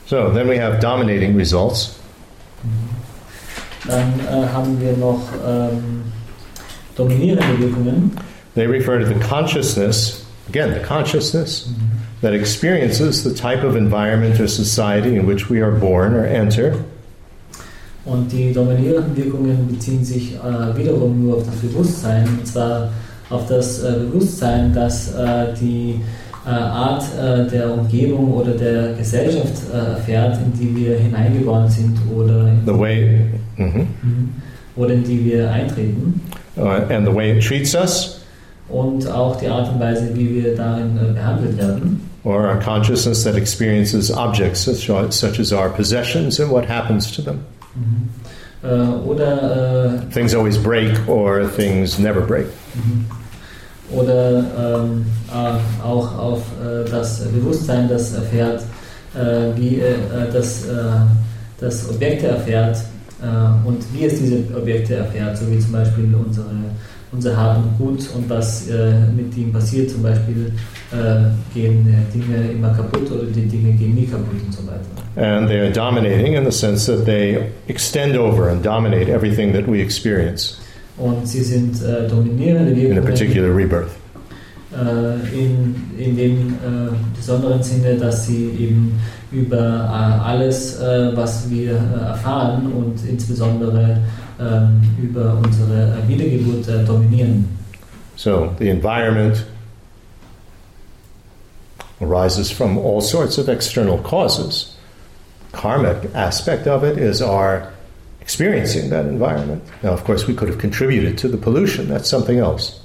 [0.06, 1.96] So, then we have dominating results.
[3.88, 6.04] Dann äh, haben wir noch ähm,
[6.96, 8.12] dominierende Wirkungen.
[8.56, 12.00] They refer to the consciousness, again, the consciousness mhm.
[12.22, 16.74] that experiences the type of environment or society in which we are born or enter.
[18.10, 22.90] Und die dominierenden Wirkungen beziehen sich äh, wiederum nur auf das Bewusstsein, und zwar
[23.30, 26.02] auf das äh, Bewusstsein, dass äh, die
[26.46, 31.98] äh, Art äh, der Umgebung oder der Gesellschaft äh, erfährt, in die wir hineingeboren sind
[32.16, 33.22] oder in, the way,
[33.58, 33.86] mm -hmm.
[34.76, 36.22] oder in die wir eintreten.
[36.58, 38.22] Uh, and the way it treats us.
[38.70, 42.02] Und auch die Art und Weise, wie wir darin behandelt werden.
[42.24, 47.22] Or a consciousness that experiences objects such, such as our possessions and what happens to
[47.22, 47.40] them.
[47.80, 48.10] Mhm.
[48.62, 52.48] Äh, oder äh, things always break or things never break.
[52.76, 53.06] Mhm.
[53.92, 58.62] Oder ähm, äh, auch auf äh, das Bewusstsein, das erfährt,
[59.16, 59.82] äh, wie
[60.32, 60.66] das,
[61.60, 62.78] das Objekte erfährt
[63.66, 66.46] und wie es diese Objekte erfährt, so wie zum Beispiel unsere
[67.12, 69.90] unser Hab und Gut und was äh, mit ihm passiert.
[69.90, 70.52] Zum Beispiel
[70.92, 74.80] äh, gehen äh, Dinge immer kaputt oder die Dinge gehen nie kaputt und so weiter.
[75.16, 79.68] And they are dominating in the sense that they extend over and dominate everything that
[79.68, 80.60] we experience.
[80.98, 82.98] Und sie sind äh, dominierende Wirkungen.
[82.98, 83.90] In a particular rebirth.
[84.72, 89.00] Äh, in, in dem äh, besonderen Sinne, dass sie eben
[89.32, 89.56] über
[90.26, 90.80] alles,
[91.14, 94.00] was wir erfahren und insbesondere
[94.40, 97.46] über unsere Wiedergeburt äh, dominieren.
[98.16, 99.46] So the environment
[102.02, 104.76] arises from all sorts of external causes.
[105.52, 107.72] Karmic aspect of it is our
[108.22, 109.64] experiencing that environment.
[109.82, 111.88] Now, of course, we could have contributed to the pollution.
[111.88, 112.80] That's something else.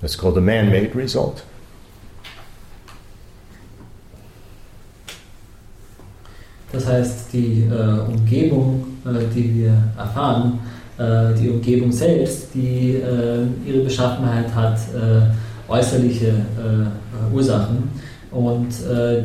[0.00, 1.42] That's called a man made result.
[6.72, 8.95] Das heißt, die äh, Umgebung, äh,
[9.34, 10.58] die wir erfahren,
[10.98, 16.32] äh, die Umgebung selbst, die äh, ihre Beschaffenheit hat, äh, äußerliche
[17.34, 17.90] Ursachen.
[18.30, 18.68] Und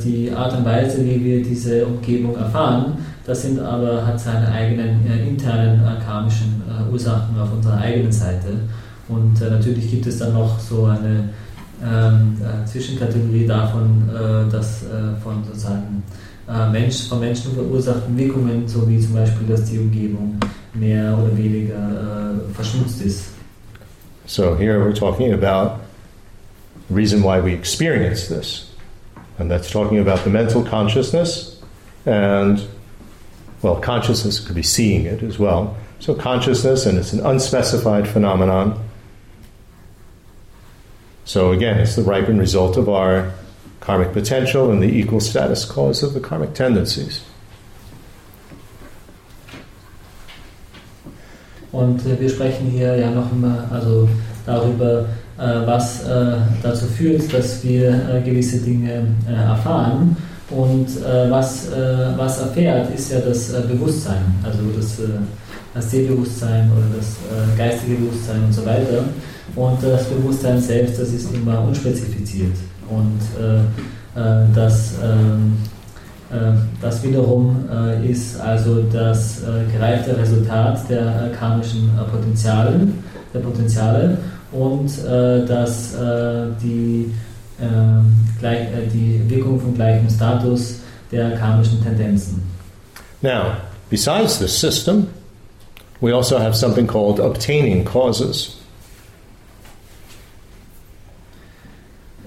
[0.03, 2.93] die Art und Weise, wie wir diese Umgebung erfahren,
[3.25, 8.47] das sind aber, hat seine eigenen internen karmischen Ursachen auf unserer eigenen Seite.
[9.07, 11.29] Und natürlich gibt es dann noch so eine
[11.83, 14.09] ähm, Zwischenkategorie davon,
[14.51, 14.85] dass
[15.23, 16.01] von sozusagen
[16.49, 20.37] Äh, Mensch, von Menschen verursachten Wirkungen, so wie zum Beispiel, dass die Umgebung
[20.73, 23.25] mehr oder weniger äh, verschmutzt ist.
[24.25, 25.79] So here we're talking about
[26.87, 28.67] the reason why we experience this.
[29.37, 31.59] And that's talking about the mental consciousness
[32.05, 32.61] and,
[33.61, 35.75] well, consciousness could be seeing it as well.
[35.99, 38.79] So consciousness, and it's an unspecified phenomenon.
[41.25, 43.33] So again, it's the ripened result of our
[43.81, 47.21] karmic potential and the equal status cause of the karmic tendencies.
[51.71, 54.07] Und äh, wir sprechen hier ja noch immer also
[54.45, 55.05] darüber,
[55.37, 60.15] äh, was äh, dazu führt, dass wir gewisse Dinge erfahren.
[60.49, 60.87] Und
[61.29, 61.69] was,
[62.17, 64.97] was erfährt, ist ja das Bewusstsein, also das,
[65.73, 67.15] das Sehbewusstsein oder das
[67.57, 69.05] geistige Bewusstsein und so weiter.
[69.55, 72.51] Und das Bewusstsein selbst, das ist immer unspezifiziert.
[72.91, 73.19] Und
[74.53, 75.57] das ähm,
[76.31, 82.87] äh, das wiederum äh, ist also das äh, gereifte Resultat der karmischen Potenziale,
[83.33, 84.17] der Potenziale
[84.51, 84.91] und
[85.47, 85.95] dass
[86.61, 87.13] die,
[88.93, 92.43] die Wirkung von gleichem Status der karmischen Tendenzen.
[93.21, 93.53] Now,
[93.89, 95.07] besides this system,
[96.01, 98.57] we also have something called obtaining causes.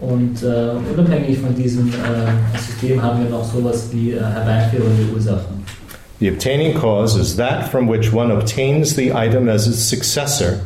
[0.08, 5.64] Und äh, unabhängig von diesem äh, System haben wir noch sowas wie äh, herbeiführende Ursachen.
[6.20, 10.60] The obtaining cause is that from which one obtains the item as its successor.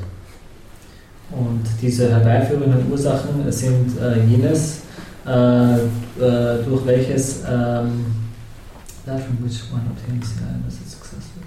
[1.30, 4.80] Und diese herbeiführenden Ursachen sind äh, jenes,
[5.26, 8.07] äh, äh, durch welches ähm,
[9.07, 11.43] that from which one obtains the item as its successor.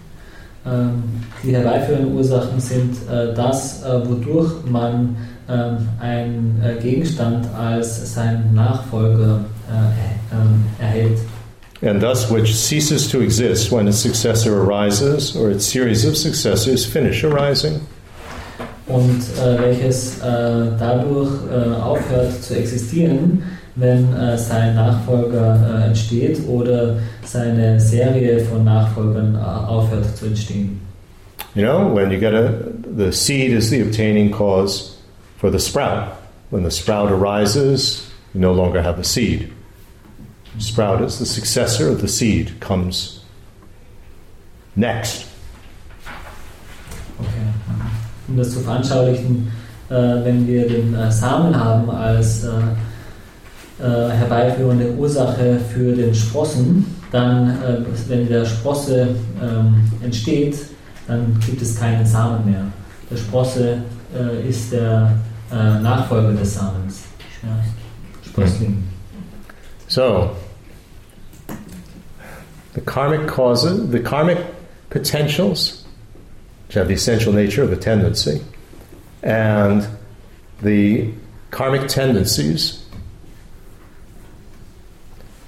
[0.65, 1.03] Ähm,
[1.43, 2.95] die herbeiführenden Ursachen sind
[3.35, 5.15] das, wodurch man
[5.47, 11.19] ein äh, Gegenstand als sein Nachfolger äh, ähm, erhält.
[11.83, 16.85] And thus which ceases to exist when a successor arises or its series of successors
[16.85, 17.81] finish arising.
[18.87, 20.21] Und äh, welches äh,
[20.77, 23.41] dadurch äh, aufhört zu existieren,
[23.75, 30.81] wenn äh, sein Nachfolger entsteht oder seine Serie von Nachfolgern aufhört zu entstehen.
[31.55, 32.53] You know, when you get a,
[32.95, 34.90] the seed is the obtaining cause
[35.41, 36.13] for the sprout.
[36.51, 39.51] When the sprout arises, you no longer have a seed.
[40.59, 43.23] Sprout is the successor of the seed, comes
[44.75, 45.25] next.
[47.19, 47.47] Okay.
[48.27, 49.51] Um das zu veranschaulichen,
[49.89, 52.49] äh, wenn wir den äh, Samen haben als äh,
[53.79, 57.77] äh herbeiführende Ursache für den Sprossen, dann, äh,
[58.07, 60.57] wenn der Sprosse ähm, entsteht,
[61.07, 62.65] dann gibt es keinen Samen mehr.
[63.09, 63.77] Der Sprosse
[64.13, 65.11] äh, ist der
[65.51, 67.03] äh, Nachfolger des Samens.
[67.43, 67.49] Ja.
[69.87, 70.35] So,
[72.73, 74.37] the karmic causes, the karmic
[74.89, 75.85] potentials,
[76.67, 78.41] which have the essential nature of a tendency,
[79.21, 79.87] and
[80.61, 81.11] the
[81.51, 82.85] karmic tendencies,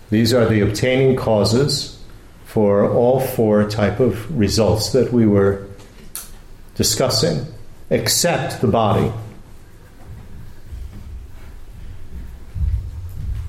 [0.10, 2.00] these are the obtaining causes
[2.46, 5.66] for all four type of results that we were
[6.76, 7.46] discussing,
[7.90, 9.12] except the body.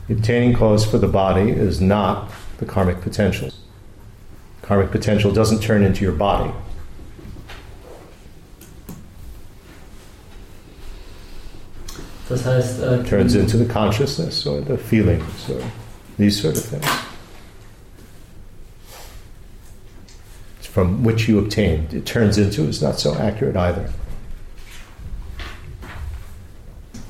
[0.07, 3.51] The obtaining cause for the body is not the karmic potential.
[4.61, 6.53] Karmic potential doesn't turn into your body.
[12.29, 15.63] Das heißt, äh, turns into the consciousness or the feelings or
[16.19, 16.87] these sort of things.
[20.59, 21.93] It's from which you obtained.
[21.93, 23.91] It turns into is not so accurate either.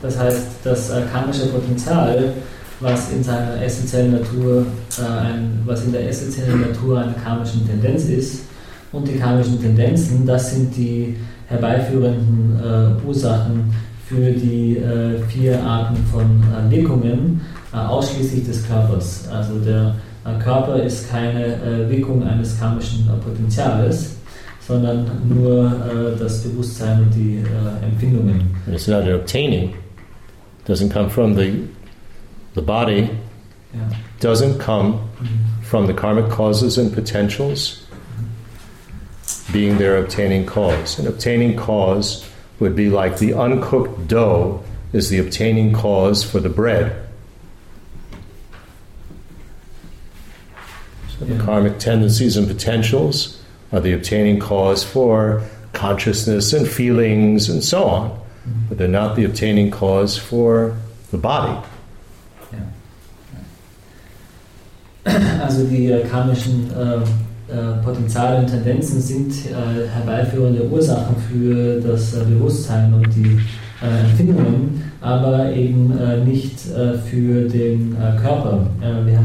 [0.02, 2.34] Das heißt, das karmische Potenzial
[2.80, 4.66] was in seiner essentiellen Natur,
[4.98, 8.44] äh, ein, was in der essentiellen Natur einer karmischen Tendenz ist.
[8.92, 11.16] Und die karmischen Tendenzen, das sind die
[11.48, 13.72] herbeiführenden äh, Ursachen
[14.06, 17.40] für die äh, vier Arten von äh, Wirkungen,
[17.72, 19.28] äh, ausschließlich des Körpers.
[19.32, 19.94] Also der
[20.24, 24.16] äh, Körper ist keine Wirkung eines karmischen Potenzials,
[24.66, 25.70] sondern nur
[26.18, 27.42] das Bewusstsein und die
[27.82, 28.56] Empfindungen.
[28.72, 29.74] It's not obtaining.
[30.66, 31.68] Doesn't come from the
[32.54, 33.10] the body
[33.74, 33.94] yeah.
[34.20, 35.62] doesn't come mm-hmm.
[35.62, 37.84] from the karmic causes and potentials
[39.52, 40.98] being their obtaining cause.
[40.98, 42.28] An obtaining cause
[42.60, 47.00] would be like the uncooked dough is the obtaining cause for the bread.
[51.18, 53.40] So the karmic tendencies and potentials
[53.72, 55.42] are the obtaining cause for
[55.72, 58.68] consciousness and feelings and so on, mm-hmm.
[58.68, 60.76] but they're not the obtaining cause for
[61.10, 61.66] the body.
[65.42, 72.14] Also die äh, karmischen äh, äh, Potenziale und Tendenzen sind äh, herbeiführende Ursachen für das
[72.14, 73.38] äh, Bewusstsein und die
[73.82, 75.92] äh, Empfindungen, aber eben
[76.24, 78.66] nicht für den Körper.
[79.04, 79.20] wir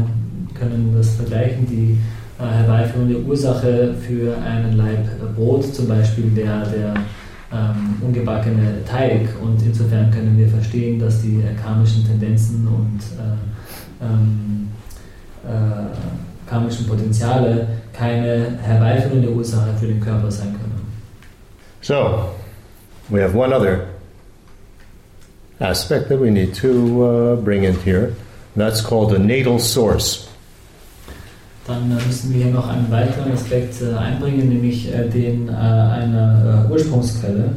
[0.58, 1.96] können das vergleichen, die
[2.38, 6.94] herbeiführende Ursache für einen Laib Brot zum Beispiel wäre der
[7.50, 13.00] ähm, ungebackene Teig und insofern können wir verstehen, dass die karmischen Tendenzen und
[14.02, 14.59] ähm,
[16.46, 20.80] karmischen Potenziale keine herbeiführende Ursache für den Körper sein können.
[21.82, 22.30] So,
[23.08, 23.86] we have one other
[25.60, 28.14] aspect that we need to uh, bring in here.
[28.56, 30.28] That's called the natal source.
[31.66, 36.66] Dann äh, müssen wir hier noch einen weiteren Aspekt äh, einbringen, nämlich äh, den einer
[36.70, 37.52] Ursprungsquelle.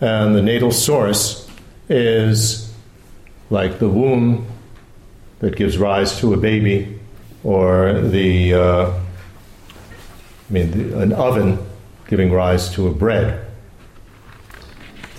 [0.00, 1.46] And the natal source
[1.88, 2.70] is
[3.50, 4.46] like the womb
[5.40, 6.98] that gives rise to a baby
[7.44, 11.58] or the, uh, I mean, the, an oven
[12.08, 13.44] giving rise to a bread.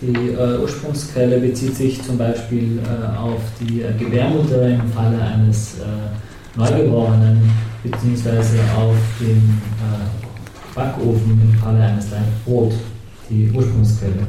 [0.01, 5.75] Die äh, Ursprungsquelle bezieht sich zum Beispiel äh, auf die äh, Gebärmutter im Falle eines
[5.79, 7.51] äh, Neugeborenen,
[7.83, 12.07] beziehungsweise auf den äh, Backofen im Falle eines
[12.45, 12.73] Brot,
[13.29, 14.25] die Ursprungsquelle.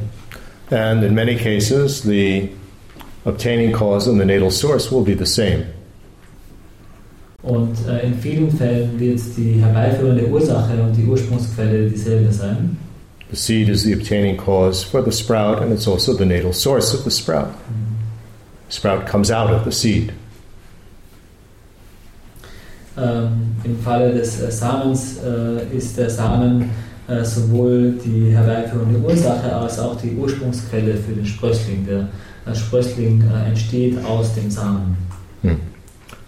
[0.71, 2.49] And in many cases, the
[3.25, 5.65] obtaining cause and the natal source will be the same.
[7.43, 12.77] Und äh, in vielen Fällen wird die herbeiführende Ursache und die Ursprungsquelle dieselbe sein.
[13.31, 16.93] The seed is the obtaining cause for the sprout, and it's also the natal source
[16.93, 17.47] of the sprout.
[17.47, 17.91] Mhm.
[18.69, 20.11] Sprout comes out of the seed.
[22.97, 26.69] Ähm, Im Falle des äh, Samens äh, ist der Samen
[27.07, 31.85] äh, sowohl die herbeiführende Ursache als auch die Ursprungsquelle für den Sprössling.
[31.85, 32.09] Der
[32.45, 34.97] äh, Sprössling äh, entsteht aus dem Samen.
[35.41, 35.55] Hmm.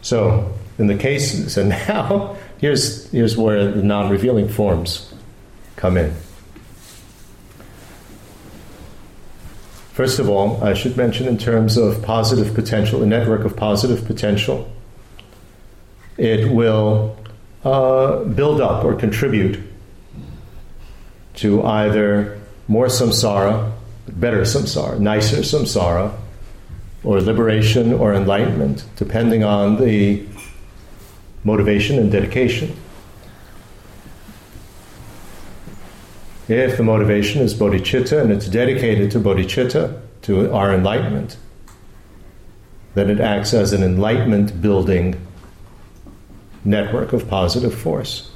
[0.01, 0.45] So,
[0.77, 1.57] in the cases.
[1.57, 5.13] And now here's, here's where the non revealing forms
[5.75, 6.13] come in.
[9.93, 14.05] First of all, I should mention in terms of positive potential, a network of positive
[14.05, 14.71] potential,
[16.17, 17.15] it will
[17.63, 19.59] uh, build up or contribute
[21.35, 23.71] to either more samsara,
[24.07, 26.11] better samsara, nicer samsara,
[27.03, 30.25] or liberation or enlightenment, depending on the
[31.43, 32.75] motivation and dedication.
[36.47, 41.37] If the motivation is bodhicitta and it's dedicated to bodhicitta, to our enlightenment,
[42.95, 45.19] then it acts as an enlightenment building
[46.63, 48.31] network of positive force.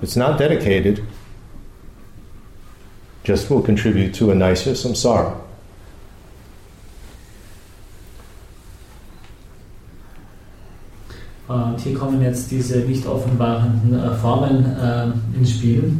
[0.00, 1.04] It's not dedicated,
[3.24, 5.40] just will contribute to a nicer samsara.
[11.48, 15.92] Und hier kommen jetzt diese nicht offenbarenden äh, Formen äh, ins Spiel.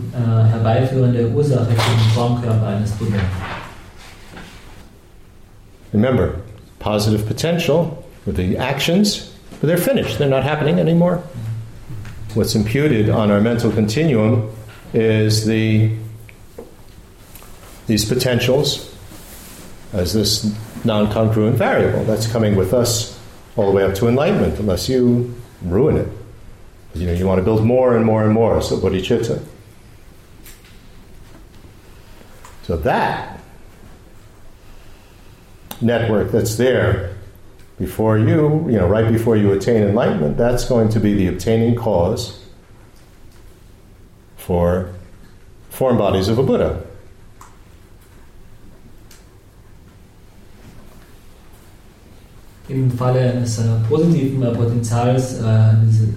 [0.51, 3.18] herbeiführende Ursache für den Formkörper eines Buddha.
[5.91, 6.36] Remember,
[6.78, 7.97] positive potential
[8.28, 10.20] with the actions, but they're finished.
[10.20, 11.24] They're not happening anymore.
[12.36, 14.54] What's imputed on our mental continuum
[14.94, 15.96] is the
[17.88, 18.96] these potentials
[19.92, 20.56] as this
[20.86, 22.04] non congruent variable.
[22.06, 23.20] That's coming with us
[23.56, 26.08] all the way up to enlightenment, unless you ruin it.
[26.96, 29.44] You know, you want to build more and more and more, so bodhicitta.
[32.64, 33.42] So that
[35.82, 37.18] network that's there
[37.80, 41.76] before you, you know, right before you attain enlightenment, that's going to be the obtaining
[41.76, 42.45] cause
[44.38, 44.89] for
[45.69, 46.84] form bodies of a Buddha.
[52.69, 55.74] Im Falle eines äh, positiven äh, Potenzials, äh,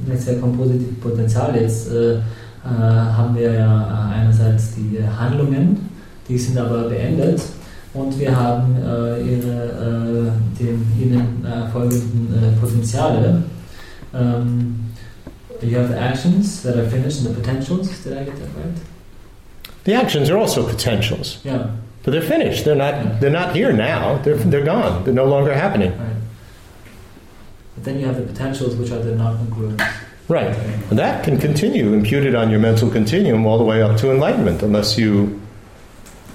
[0.07, 2.21] Netzwerk von positivem Potenzial jetzt, äh, äh,
[2.65, 5.89] haben wir ja einerseits die Handlungen,
[6.29, 7.41] die sind aber beendet
[7.97, 13.43] und wir haben ihre, den ihnen folgenden Potenziale.
[14.13, 14.87] Um, ähm,
[15.63, 18.03] you have the actions that are finished and the potentials.
[18.05, 18.77] Did I get that right?
[19.85, 21.39] The actions are also potentials.
[21.45, 21.71] Yeah.
[22.03, 22.65] But they're finished.
[22.65, 22.95] They're not.
[22.95, 23.19] Yeah.
[23.21, 24.19] They're not here now.
[24.19, 25.05] They're they're gone.
[25.05, 25.91] They're no longer happening.
[25.91, 26.17] Right.
[27.75, 29.83] But then you have the potentials, which are the non-congruent.
[30.29, 30.57] Right.
[30.91, 34.63] And that can continue, imputed on your mental continuum, all the way up to enlightenment,
[34.63, 35.41] unless you,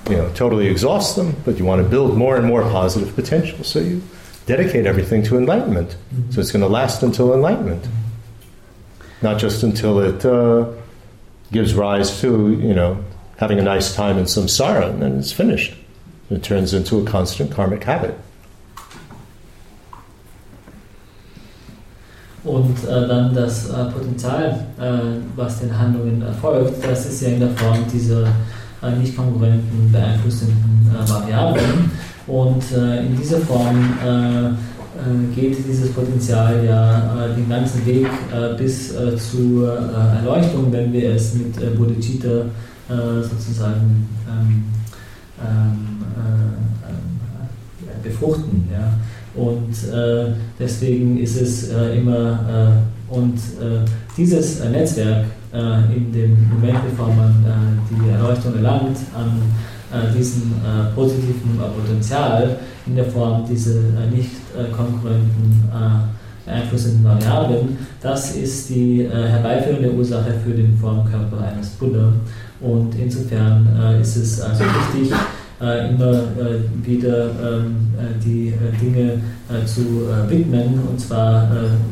[0.10, 1.36] you know, totally exhaust them.
[1.46, 4.02] But you want to build more and more positive potential, so you
[4.46, 5.90] dedicate everything to enlightenment.
[5.90, 6.32] Mm-hmm.
[6.32, 7.88] So it's going to last until enlightenment,
[9.22, 10.68] not just until it uh,
[11.52, 13.04] gives rise to, you know,
[13.38, 15.74] having a nice time in samsara, and then it's finished.
[16.30, 18.16] It turns into a constant karmic habit.
[22.44, 27.40] Und äh, dann das äh, Potenzial, äh, was den Handlungen erfolgt, das ist ja in
[27.40, 28.28] der Form dieser
[29.00, 31.92] nicht kongruenten, beeinflussenden äh, Variablen.
[32.28, 33.76] Und äh, in dieser Form
[35.34, 38.08] geht dieses Potenzial ja den ganzen Weg
[38.58, 38.94] bis
[39.32, 39.74] zur
[40.20, 42.46] Erleuchtung, wenn wir es mit Bodhicitta
[43.22, 44.66] sozusagen ähm,
[45.42, 46.02] ähm,
[48.04, 48.68] befruchten.
[48.72, 48.94] Ja.
[49.34, 53.86] Und äh, deswegen ist es äh, immer, äh, und äh,
[54.18, 57.46] dieses äh, Netzwerk äh, in dem Moment, bevor man
[57.90, 59.42] die Erleuchtung erlangt, an
[60.18, 60.54] diesem
[60.96, 64.32] positiven Potenzial in der Form dieser nicht
[64.76, 65.70] konkurrenten
[66.46, 72.14] beeinflussenden Variablen, das ist die herbeiführende Ursache für den Formkörper eines Buddha.
[72.62, 73.68] Und insofern
[74.00, 75.14] ist es also wichtig,
[75.62, 79.22] äh, immer äh, wieder ähm, äh, die Dinge
[79.66, 81.46] zu widmen, und zwar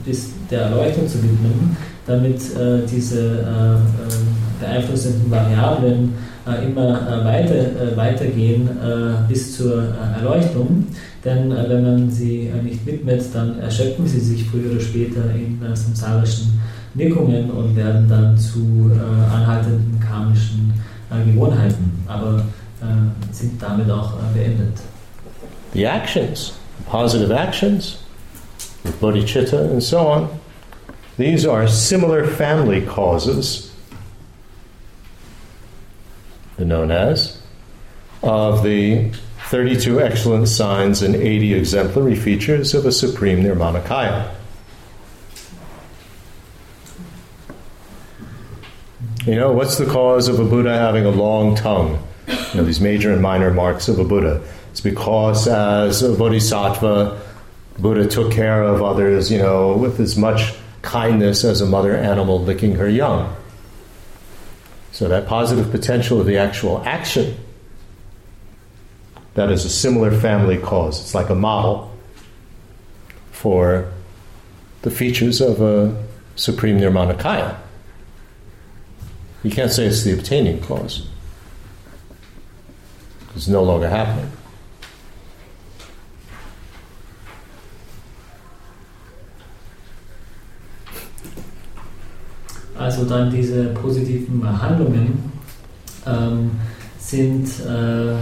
[0.05, 1.75] bis der Erleuchtung zu widmen,
[2.09, 2.41] damit
[2.91, 3.45] diese
[4.59, 6.13] beeinflussenden Variablen
[6.65, 8.67] immer weiter, weitergehen
[9.27, 9.83] bis zur
[10.17, 10.87] Erleuchtung.
[11.23, 16.59] Denn wenn man sie nicht widmet, dann erschöpfen sie sich früher oder später in samsarischen
[16.95, 18.91] Wirkungen und werden dann zu
[19.31, 20.73] anhaltenden karmischen
[21.25, 22.03] Gewohnheiten.
[22.07, 22.43] Aber
[22.81, 24.77] Äh, sind damit auch äh, beendet.
[25.73, 26.53] The actions,
[26.89, 27.97] positive actions,
[29.01, 30.29] bodhicitta and so on,
[31.19, 33.75] these are similar family causes,
[36.57, 37.41] known as,
[38.23, 39.11] of the
[39.49, 44.33] 32 excellent signs and 80 exemplary features of a supreme Nirmanakaya.
[49.25, 52.01] You know, what's the cause of a Buddha having a long tongue?
[52.27, 54.41] you know, these major and minor marks of a Buddha.
[54.71, 57.19] It's because as a bodhisattva,
[57.77, 62.41] Buddha took care of others, you know, with as much kindness as a mother animal
[62.41, 63.35] licking her young.
[64.91, 67.37] So that positive potential of the actual action,
[69.35, 70.99] that is a similar family cause.
[70.99, 71.95] It's like a model
[73.31, 73.91] for
[74.81, 75.95] the features of a
[76.35, 77.57] supreme nirmanakaya.
[79.43, 81.07] You can't say it's the obtaining cause.
[83.35, 84.29] It's no longer happening.
[92.79, 95.31] Also dann diese positiven Handlungen
[96.07, 96.51] ähm,
[96.97, 98.15] sind, äh,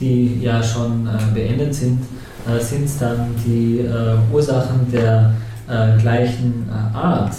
[0.00, 2.00] die ja schon äh, beendet sind,
[2.46, 5.34] äh, sind dann die äh, Ursachen der
[5.68, 7.34] äh, gleichen äh, Art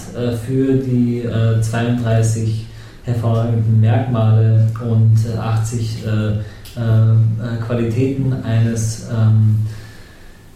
[0.45, 1.27] für die
[1.61, 2.65] 32
[3.03, 6.05] hervorragenden Merkmale und 80
[6.75, 9.59] ähm, äh, Qualitäten eines ähm,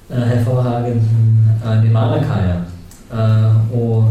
[0.10, 2.66] äh, hervorragenden äh, Nimanakaya.
[3.10, 4.04] Äh, oh,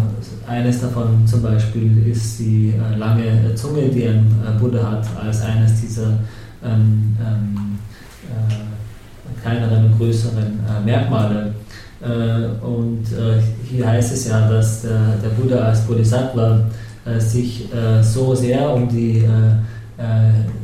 [0.46, 5.42] eines davon zum Beispiel ist die äh, lange Zunge, die ein äh, Buddha hat, als
[5.42, 6.18] eines dieser
[6.64, 7.60] ähm, ähm
[9.42, 11.54] kleineren und größeren Merkmale.
[12.62, 13.04] und
[13.62, 16.62] hier heißt es ja, dass der, der Buddha als Bodhisattva
[17.18, 17.68] sich
[18.02, 19.24] so sehr um die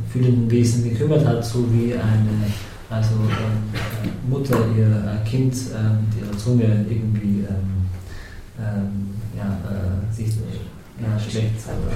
[0.09, 2.51] fühlenden Wesen gekümmert hat, so wie eine
[2.93, 7.82] also ähm, Mutter ihr äh, Kind ähm, mit ihrer Zunge irgendwie ähm,
[8.59, 10.35] ähm, ja, äh, sich
[11.01, 11.95] ja, schlecht oder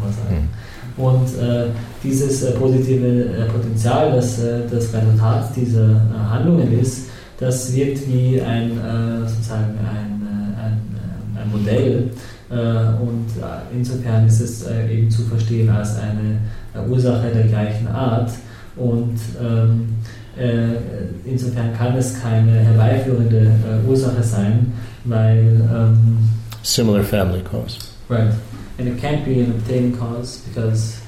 [0.00, 0.48] man sagen.
[0.96, 1.02] Mhm.
[1.02, 1.70] Und äh,
[2.02, 7.08] dieses äh, positive äh, Potenzial, das äh, das Resultat dieser äh, Handlungen ist,
[7.38, 8.72] das wirkt wie ein
[9.24, 10.26] sozusagen ein,
[10.60, 10.80] ein,
[11.40, 12.10] ein Modell
[12.50, 13.26] und
[13.72, 16.40] insofern ist es eben zu verstehen als eine
[16.90, 18.32] Ursache der gleichen Art
[18.74, 19.98] und ähm,
[21.24, 23.50] insofern kann es keine herbeiführende
[23.86, 24.72] Ursache sein,
[25.04, 26.18] weil ähm,
[26.62, 27.78] similar family cause.
[28.08, 28.32] Right.
[28.78, 30.98] And it can't be an obtaining cause because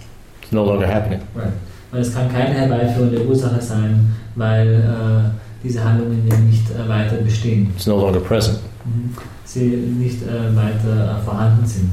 [0.43, 1.21] it's no longer happening.
[1.35, 1.53] Right.
[1.93, 5.31] Und es kann keine herbeiführende Ursache sein, weil äh,
[5.63, 7.73] diese Handlungen nicht äh, weiter bestehen.
[7.77, 8.59] It's no longer present.
[8.85, 9.15] Mhm.
[9.45, 11.91] Sie nicht äh, weiter äh, vorhanden sind.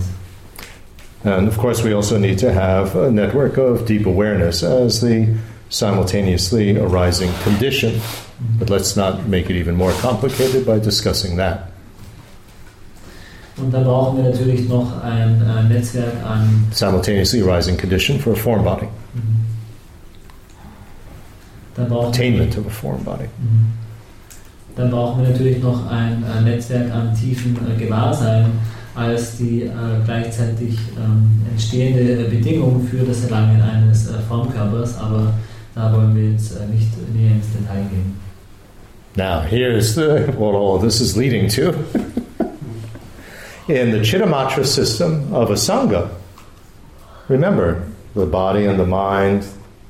[1.23, 5.27] And of course, we also need to have a network of deep awareness as the
[5.69, 8.01] simultaneously arising condition.
[8.59, 11.71] But let's not make it even more complicated by discussing that.
[13.57, 18.35] Und da brauchen wir natürlich noch ein äh, Netzwerk an simultaneously arising condition for a
[18.35, 18.87] form body.
[19.13, 19.47] Mhm.
[22.09, 23.25] Attainment of a form body.
[23.39, 23.73] Mhm.
[24.75, 28.45] Dann brauchen wir natürlich noch ein äh, Netzwerk an tiefen äh, Gewahrsein
[28.93, 29.69] als die äh,
[30.05, 35.33] gleichzeitig ähm, entstehende Bedingung für das Erlangen eines äh, Formkörpers, aber
[35.77, 38.17] da wollen wir jetzt äh, nicht näher ins Detail gehen.
[39.15, 41.69] Now, here's the, what all this is leading to.
[43.67, 46.09] in the Chittamatra system of a Sangha,
[47.27, 47.83] remember,
[48.15, 49.45] the body and the mind,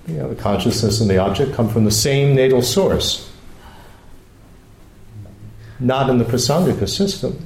[0.08, 3.32] you know, the consciousness and the object come from the same natal source.
[5.80, 7.46] Not in the Prasangika system.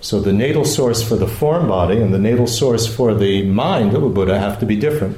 [0.00, 3.94] So the natal source for the form body and the natal source for the mind
[3.94, 5.16] of a Buddha have to be different.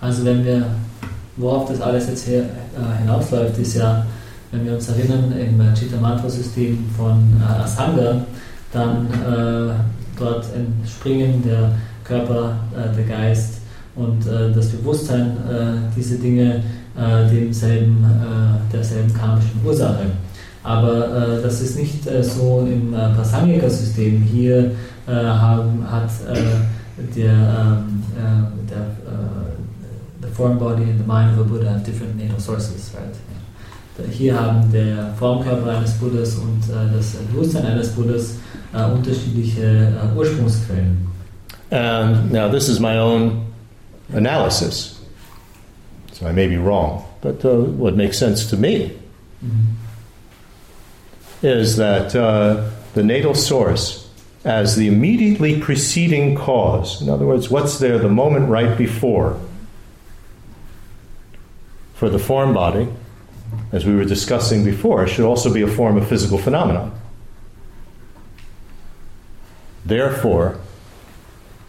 [0.00, 0.64] Also wenn wir,
[1.36, 4.06] worauf das alles jetzt hier, äh, hinausläuft, ist ja,
[4.50, 8.24] wenn wir uns erinnern, im Chitta-Mantra-System von äh, Asanga,
[8.72, 9.72] dann äh,
[10.18, 11.72] dort entspringen der
[12.04, 13.60] Körper, äh, der Geist
[13.94, 16.62] und äh, das Bewusstsein äh, diese Dinge
[16.96, 18.04] äh, demselben,
[18.72, 20.06] derselben karmischen Ursache.
[20.62, 24.20] Aber das ist nicht so im äh, Prasangika-System.
[24.20, 24.72] Hier
[25.06, 26.10] haben, hat
[27.16, 28.02] der, ähm,
[28.68, 28.86] der
[30.40, 33.14] the form body and the mind of a Buddha have different natal sources, right?
[34.10, 38.36] Hier haben der Formkörper eines Buddhas und äh, das Bewusstsein eines Buddhas
[38.72, 41.06] äh, unterschiedliche äh, Ursprungsquellen.
[41.70, 43.42] And now this is my own
[44.14, 44.98] analysis,
[46.12, 48.90] so I may be wrong, but uh, what makes sense to me
[49.44, 49.76] mm-hmm.
[51.42, 52.64] is that uh,
[52.94, 54.08] the natal source
[54.44, 59.36] as the immediately preceding cause, in other words, what's there the moment right before
[62.00, 62.88] for the form body,
[63.72, 66.98] as we were discussing before, should also be a form of physical phenomenon.
[69.84, 70.58] Therefore,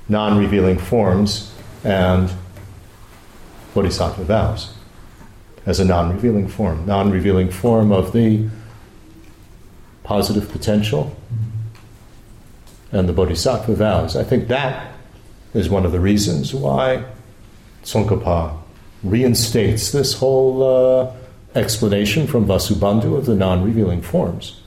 [0.07, 1.53] non revealing forms
[1.83, 2.31] and
[3.73, 4.73] bodhisattva vows
[5.65, 8.47] as a non revealing form, non revealing form of the
[10.05, 11.13] positive potential
[12.93, 14.15] and the bodhisattva vows.
[14.15, 14.93] I think that
[15.53, 17.03] is one of the reasons why
[17.83, 18.60] Tsongkhapa
[19.03, 21.11] reinstates this whole uh,
[21.55, 24.61] explanation from Vasubandhu of the non revealing forms.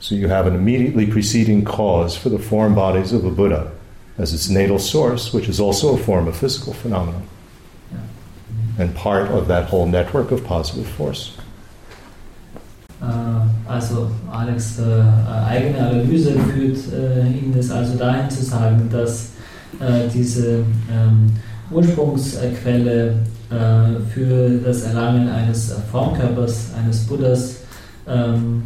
[0.00, 3.70] So you have an immediately preceding cause for the form bodies of a Buddha
[4.18, 7.28] as its natal source, which is also a form of physical phenomenon
[8.78, 11.36] and part of that whole network of positive force.
[13.00, 19.32] Uh, also Alex' uh, eigene Analyse führt uh, ihn es also dahin zu sagen, dass
[19.80, 21.32] uh, diese um,
[21.72, 23.14] Ursprungsquelle
[23.52, 27.56] Äh, für das Erlangen eines Formkörpers, eines Buddhas,
[28.08, 28.62] ähm,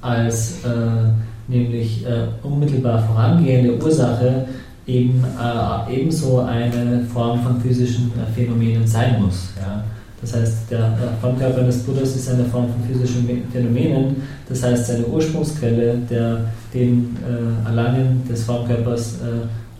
[0.00, 4.46] als äh, nämlich äh, unmittelbar vorangehende Ursache
[4.86, 9.50] eben äh, ebenso eine Form von physischen äh, Phänomenen sein muss.
[9.60, 9.82] Ja?
[10.20, 15.06] Das heißt, der Formkörper eines Buddhas ist eine Form von physischen Phänomenen, das heißt, seine
[15.06, 19.16] Ursprungsquelle der dem äh, Erlangen des Formkörpers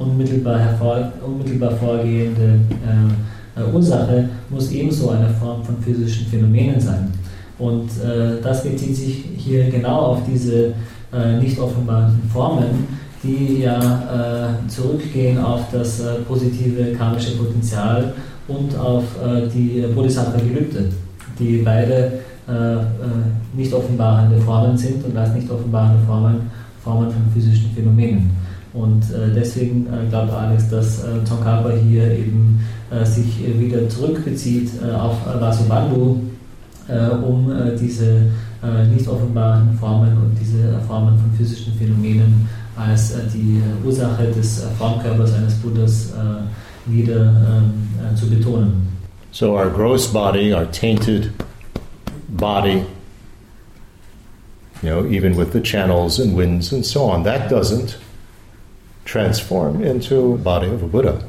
[0.00, 0.60] unmittelbar,
[1.24, 2.58] unmittelbar vorgehende
[3.56, 7.12] äh, Ursache muss ebenso eine Form von physischen Phänomenen sein.
[7.58, 10.72] Und äh, das bezieht sich hier genau auf diese
[11.12, 12.86] äh, nicht offenbaren Formen,
[13.22, 18.14] die ja äh, zurückgehen auf das äh, positive karmische Potenzial
[18.48, 20.90] und auf äh, die Bodhisattva-Gelübde,
[21.38, 22.12] die beide
[23.54, 26.50] nicht offenbarende Formen sind und als nicht offenbarende Formen,
[26.82, 28.28] Formen von physischen Phänomenen.
[28.72, 32.60] Und äh, deswegen äh, glaubt Alex, dass äh, Tsongkhapa hier eben
[33.04, 36.18] sich wieder zurückbezieht auf Vasubandhu,
[37.24, 38.22] um diese
[38.92, 45.54] nicht offenbaren Formen und diese Formen von physischen Phänomenen als die Ursache des Formkörpers eines
[45.54, 46.12] Buddhas
[46.84, 48.88] wieder ähm, zu betonen.
[49.30, 51.30] So our gross body, our tainted
[52.30, 52.84] body,
[54.82, 57.98] you know, even with the channels and winds and so on, that doesn't
[59.04, 61.24] transform into body of a Buddha.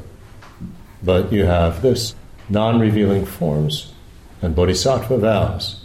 [1.03, 2.15] But you have this
[2.49, 3.93] non revealing forms
[4.41, 5.83] and bodhisattva vows.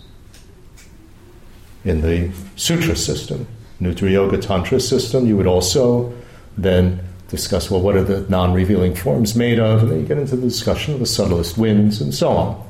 [1.85, 3.47] In the sutra system,
[3.81, 6.13] Nutra Yoga Tantra system, you would also
[6.57, 9.83] then discuss well, what are the non revealing forms made of?
[9.83, 12.67] And then you get into the discussion of the subtlest winds and so on.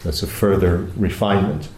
[0.00, 1.68] That's a further refinement.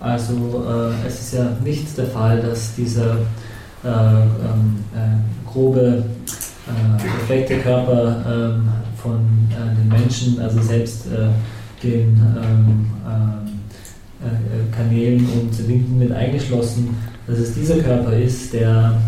[0.00, 3.16] Also äh, es ist ja nicht der Fall, dass dieser
[3.84, 6.04] äh, ähm, äh, grobe
[6.66, 8.68] äh, perfekte Körper ähm,
[9.02, 9.20] von
[9.50, 11.28] äh, den Menschen, also selbst äh,
[11.82, 12.86] den ähm,
[14.76, 16.96] Kanälen und Winden mit eingeschlossen,
[17.28, 18.98] dass es dieser Körper ist, der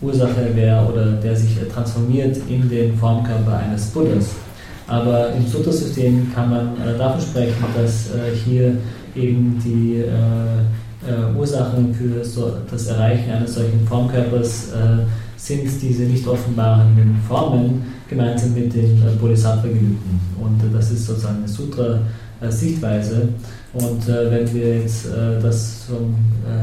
[0.00, 4.30] Ursache wäre oder der sich transformiert in den Formkörper eines Buddhas.
[4.88, 8.10] Aber im Sutra-System kann man davon sprechen, dass
[8.44, 8.76] hier
[9.16, 10.60] eben die äh,
[11.06, 15.04] äh, Ursachen für so das Erreichen eines solchen Formkörpers äh,
[15.36, 20.20] sind diese nicht offenbarenden Formen gemeinsam mit den äh, Bodhisattva-Gelübden.
[20.40, 23.28] Und äh, das ist sozusagen eine Sutra-Sichtweise.
[23.74, 25.06] Und äh, wenn wir jetzt
[25.42, 26.14] das vom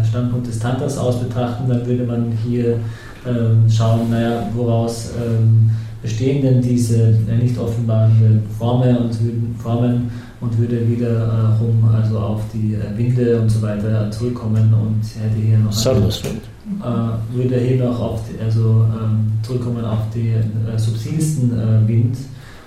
[0.07, 2.79] Standpunkt des Tantras aus betrachten, dann würde man hier
[3.27, 5.69] ähm, schauen, naja, woraus ähm,
[6.01, 9.17] bestehen denn diese nicht offenbarenden Formen und
[9.61, 10.11] Formen
[10.43, 15.01] und würde wieder äh, rum, also auf die äh, Winde und so weiter zurückkommen und
[15.21, 20.51] hätte hier noch eine, äh, würde hier noch auf die, also ähm, zurückkommen auf den
[20.67, 22.17] äh, subtilsten äh, Wind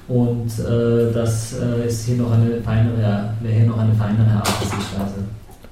[0.09, 4.47] und äh, das äh, ist hier noch eine feinere, wäre hier noch eine feinere Art
[4.47, 5.25] Sichtweise.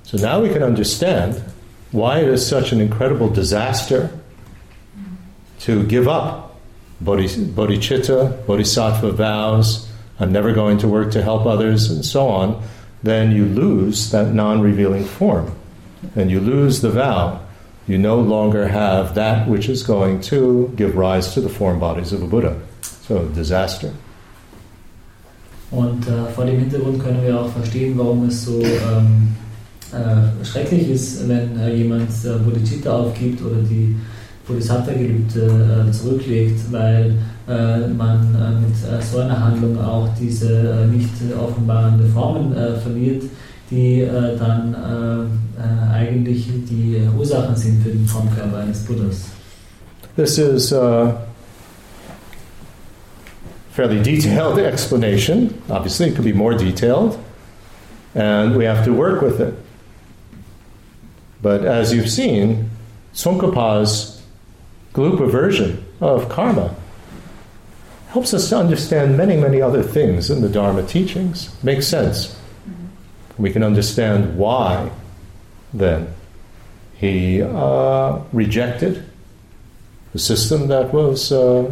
[0.03, 1.37] So now we can understand
[1.93, 4.11] why it is such an incredible disaster
[5.65, 6.51] to give up
[7.03, 9.89] bodhicitta, bodhisattva vows,
[10.25, 12.63] I'm never going to work to help others, and so on,
[13.03, 15.53] then you lose that non revealing form.
[16.17, 17.41] And you lose the vow.
[17.87, 22.15] You no longer have that which is going to give rise to the form bodies
[22.15, 22.57] of a Buddha.
[23.07, 23.93] So, disaster.
[25.71, 29.37] Und äh, vor dem Hintergrund können wir auch verstehen, warum es so ähm,
[29.93, 33.95] äh, schrecklich ist, wenn äh, jemand äh, Bodhicitta aufgibt oder die
[34.47, 37.15] Bodhisattva-Gelübde äh, zurücklegt, weil
[37.49, 43.25] äh, man äh, mit so einer Handlung auch diese nicht offenbarende Formen verliert,
[43.71, 44.07] die
[44.39, 44.77] dann
[45.93, 49.27] eigentlich die Ursachen sind für den Formkörper eines Buddhas.
[50.17, 51.17] This is a
[53.73, 55.55] fairly detailed explanation.
[55.69, 57.19] Obviously, it could be more detailed,
[58.15, 59.55] and we have to work with it.
[61.43, 62.71] But as you've seen,
[63.15, 64.15] Tsongkhapa's
[64.95, 66.75] Galupa version of karma
[68.09, 71.53] helps us to understand many, many other things in the Dharma teachings.
[71.65, 72.29] Makes sense.
[72.29, 73.43] Mm-hmm.
[73.43, 74.91] We can understand why,
[75.73, 76.15] then,
[76.97, 79.05] he uh, rejected
[80.13, 81.69] the system that was uh,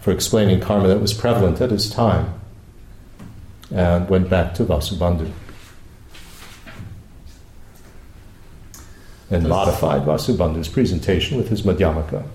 [0.00, 2.40] for explaining karma that was prevalent at his time
[3.70, 5.30] and went back to Vasubandhu.
[9.30, 12.26] And modified Vasubandhu's presentation with his Madhyamaka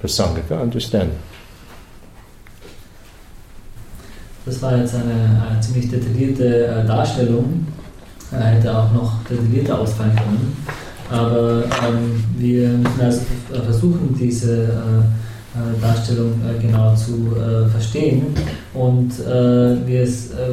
[0.00, 1.18] for Sangha understanding.
[4.46, 7.66] Das war jetzt eine, eine ziemlich detaillierte äh, Darstellung.
[8.30, 10.56] Er hätte auch noch detaillierter ausfallen können.
[11.10, 13.20] Aber ähm, wir müssen also
[13.64, 18.26] versuchen, diese äh, äh Darstellung äh, genau zu äh, verstehen.
[18.72, 20.08] Und äh, wir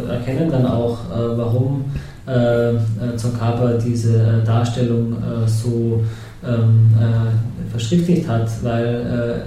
[0.10, 1.86] erkennen dann auch, warum
[2.26, 2.74] äh,
[3.16, 5.16] Tsongkhapa diese Darstellung
[5.46, 6.04] so
[6.44, 8.86] ähm, äh, verschriftlicht hat, weil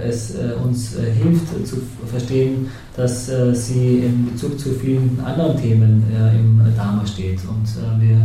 [0.01, 5.55] äh, es äh, uns äh, hilft zu verstehen, dass sie in Bezug zu vielen anderen
[5.55, 6.03] Themen
[6.37, 7.39] im Dharma steht.
[7.47, 7.65] Und
[8.01, 8.17] wir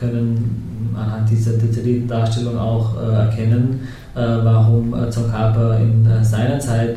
[0.00, 3.80] können anhand dieser detaillierten Darstellung auch erkennen,
[4.14, 6.96] warum Tsongkhapa in seiner Zeit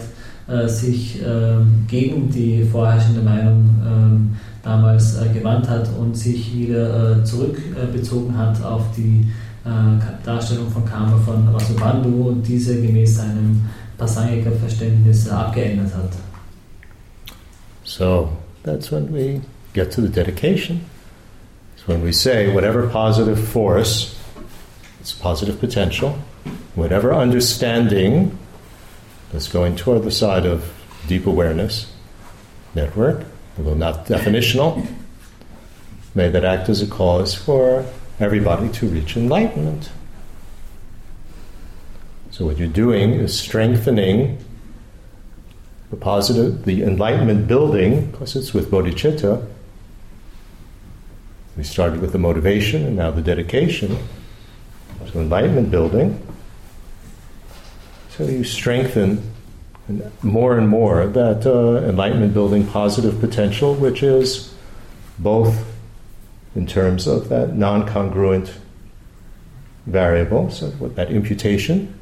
[0.67, 8.63] sich ähm, gegen die vorherrschende Meinung ähm, damals gewandt hat und sich wieder zurückbezogen hat
[8.63, 9.27] auf die
[9.67, 13.67] Äh, Darstellung von Karma von Vasubandhu und diese gemäß seinem
[13.97, 16.11] Pasangika-Verständnis äh, abgeändert hat.
[17.83, 18.29] So,
[18.63, 19.41] that's when we
[19.73, 20.81] get to the dedication.
[21.75, 24.15] So when we say whatever positive force,
[25.01, 26.17] it's positive potential,
[26.75, 28.37] whatever understanding
[29.33, 30.63] that's going toward the side of
[31.07, 31.87] deep awareness
[32.73, 33.25] network,
[33.57, 34.85] although not definitional,
[36.15, 37.85] may that act as a cause for
[38.19, 39.89] everybody to reach enlightenment.
[42.31, 44.37] So what you're doing is strengthening
[45.89, 49.47] the positive, the enlightenment building, because it's with bodhicitta.
[51.55, 53.97] We started with the motivation and now the dedication.
[55.11, 56.21] So enlightenment building.
[58.09, 59.31] So you strengthen
[60.21, 64.53] more and more that uh, enlightenment building positive potential, which is
[65.17, 65.65] both
[66.57, 68.57] in terms of that non congruent
[69.85, 71.93] variable, so that imputation,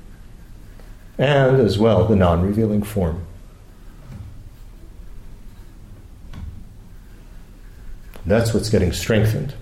[1.18, 3.26] and as well the non revealing form.
[8.26, 9.53] That's what's getting strengthened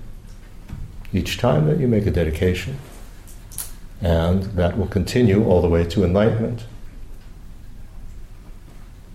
[1.11, 2.77] each time that you make a dedication.
[3.99, 6.65] And that will continue all the way to enlightenment.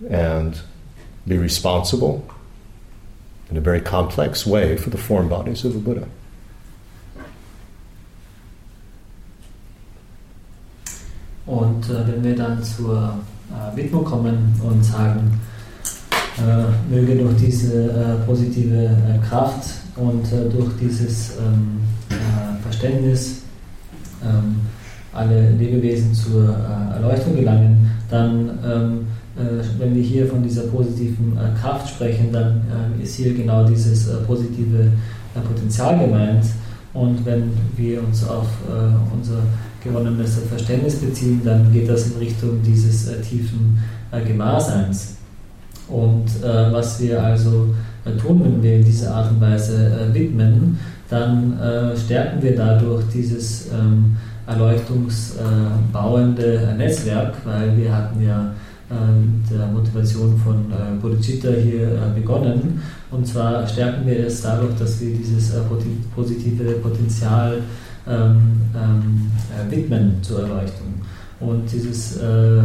[0.09, 0.59] And
[1.25, 2.29] be responsible
[3.51, 6.05] in a very complex way for the form bodies of the Buddha.
[11.45, 13.15] Und äh, wenn wir dann zur
[13.49, 15.41] äh, Widmung kommen und sagen,
[16.37, 19.65] äh, möge durch diese äh, positive äh, Kraft
[19.95, 21.81] und äh, durch dieses ähm,
[22.61, 23.41] Verständnis
[24.23, 24.61] ähm,
[25.11, 26.55] alle Lebewesen zur
[26.93, 29.07] Erleuchtung gelangen, dann, ähm,
[29.77, 32.61] wenn wir hier von dieser positiven Kraft sprechen, dann
[33.01, 34.91] ist hier genau dieses positive
[35.47, 36.45] Potenzial gemeint.
[36.93, 38.47] Und wenn wir uns auf
[39.15, 39.39] unser
[39.83, 43.77] gewonnenes Verständnis beziehen, dann geht das in Richtung dieses äh, tiefen
[44.11, 45.15] äh, Gewahrseins.
[45.87, 47.73] Und äh, was wir also
[48.05, 50.77] äh, tun, wenn wir in dieser Art und Weise äh, widmen,
[51.09, 58.53] dann äh, stärken wir dadurch dieses ähm, erleuchtungsbauende Netzwerk, weil wir hatten ja
[58.89, 60.65] der Motivation von
[60.99, 62.81] Bodhicitta hier begonnen.
[63.11, 65.53] Und zwar stärken wir es dadurch, dass wir dieses
[66.15, 67.61] positive Potenzial
[68.09, 70.95] ähm, ähm, äh, widmen zur Erleuchtung.
[71.39, 72.61] Und dieses, äh, äh,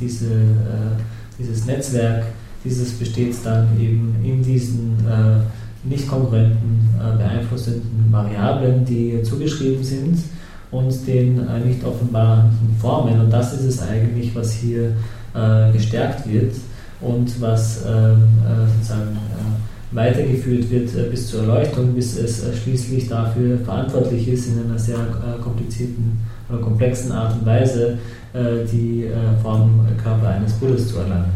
[0.00, 0.96] diese, äh,
[1.38, 2.24] dieses Netzwerk,
[2.64, 10.18] dieses besteht dann eben in diesen äh, nicht konkurrenten, äh, beeinflussenden Variablen, die zugeschrieben sind
[10.70, 12.50] und den nicht offenbaren
[12.80, 13.18] Formen.
[13.18, 14.92] Und das ist es eigentlich, was hier
[15.72, 16.54] gestärkt wird
[17.00, 18.28] und was ähm,
[18.76, 19.16] sozusagen
[19.92, 24.78] weitergeführt wird äh, bis zur Erleuchtung, bis es äh, schließlich dafür verantwortlich ist, in einer
[24.78, 27.98] sehr äh, komplizierten oder komplexen Art und Weise
[28.32, 29.10] die
[29.42, 31.32] Formkörper eines Buddhas zu erlangen.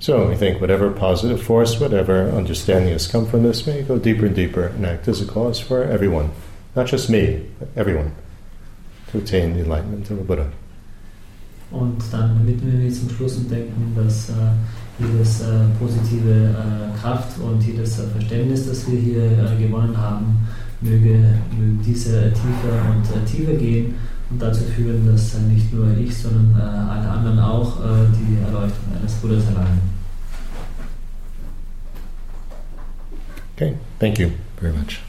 [0.00, 4.26] So we think whatever positive force, whatever understanding has come from this may go deeper
[4.26, 6.30] and deeper and act as a cause for everyone,
[6.74, 8.10] not just me, but everyone,
[9.12, 10.50] to attain the enlightenment of a Buddha.
[11.74, 14.30] Und dann widmen wir zum Schluss und denken, dass
[14.98, 15.44] jedes äh,
[15.78, 20.46] positive äh, Kraft und jedes äh, Verständnis, das wir hier äh, gewonnen haben,
[20.80, 23.94] möge, möge diese tiefer und äh, tiefer gehen
[24.30, 29.12] und dazu führen, dass äh, nicht nur ich, sondern alle anderen auch die Erleuchtung eines
[29.14, 29.80] Buddhas erlangen.
[33.56, 35.00] Okay, thank you very much.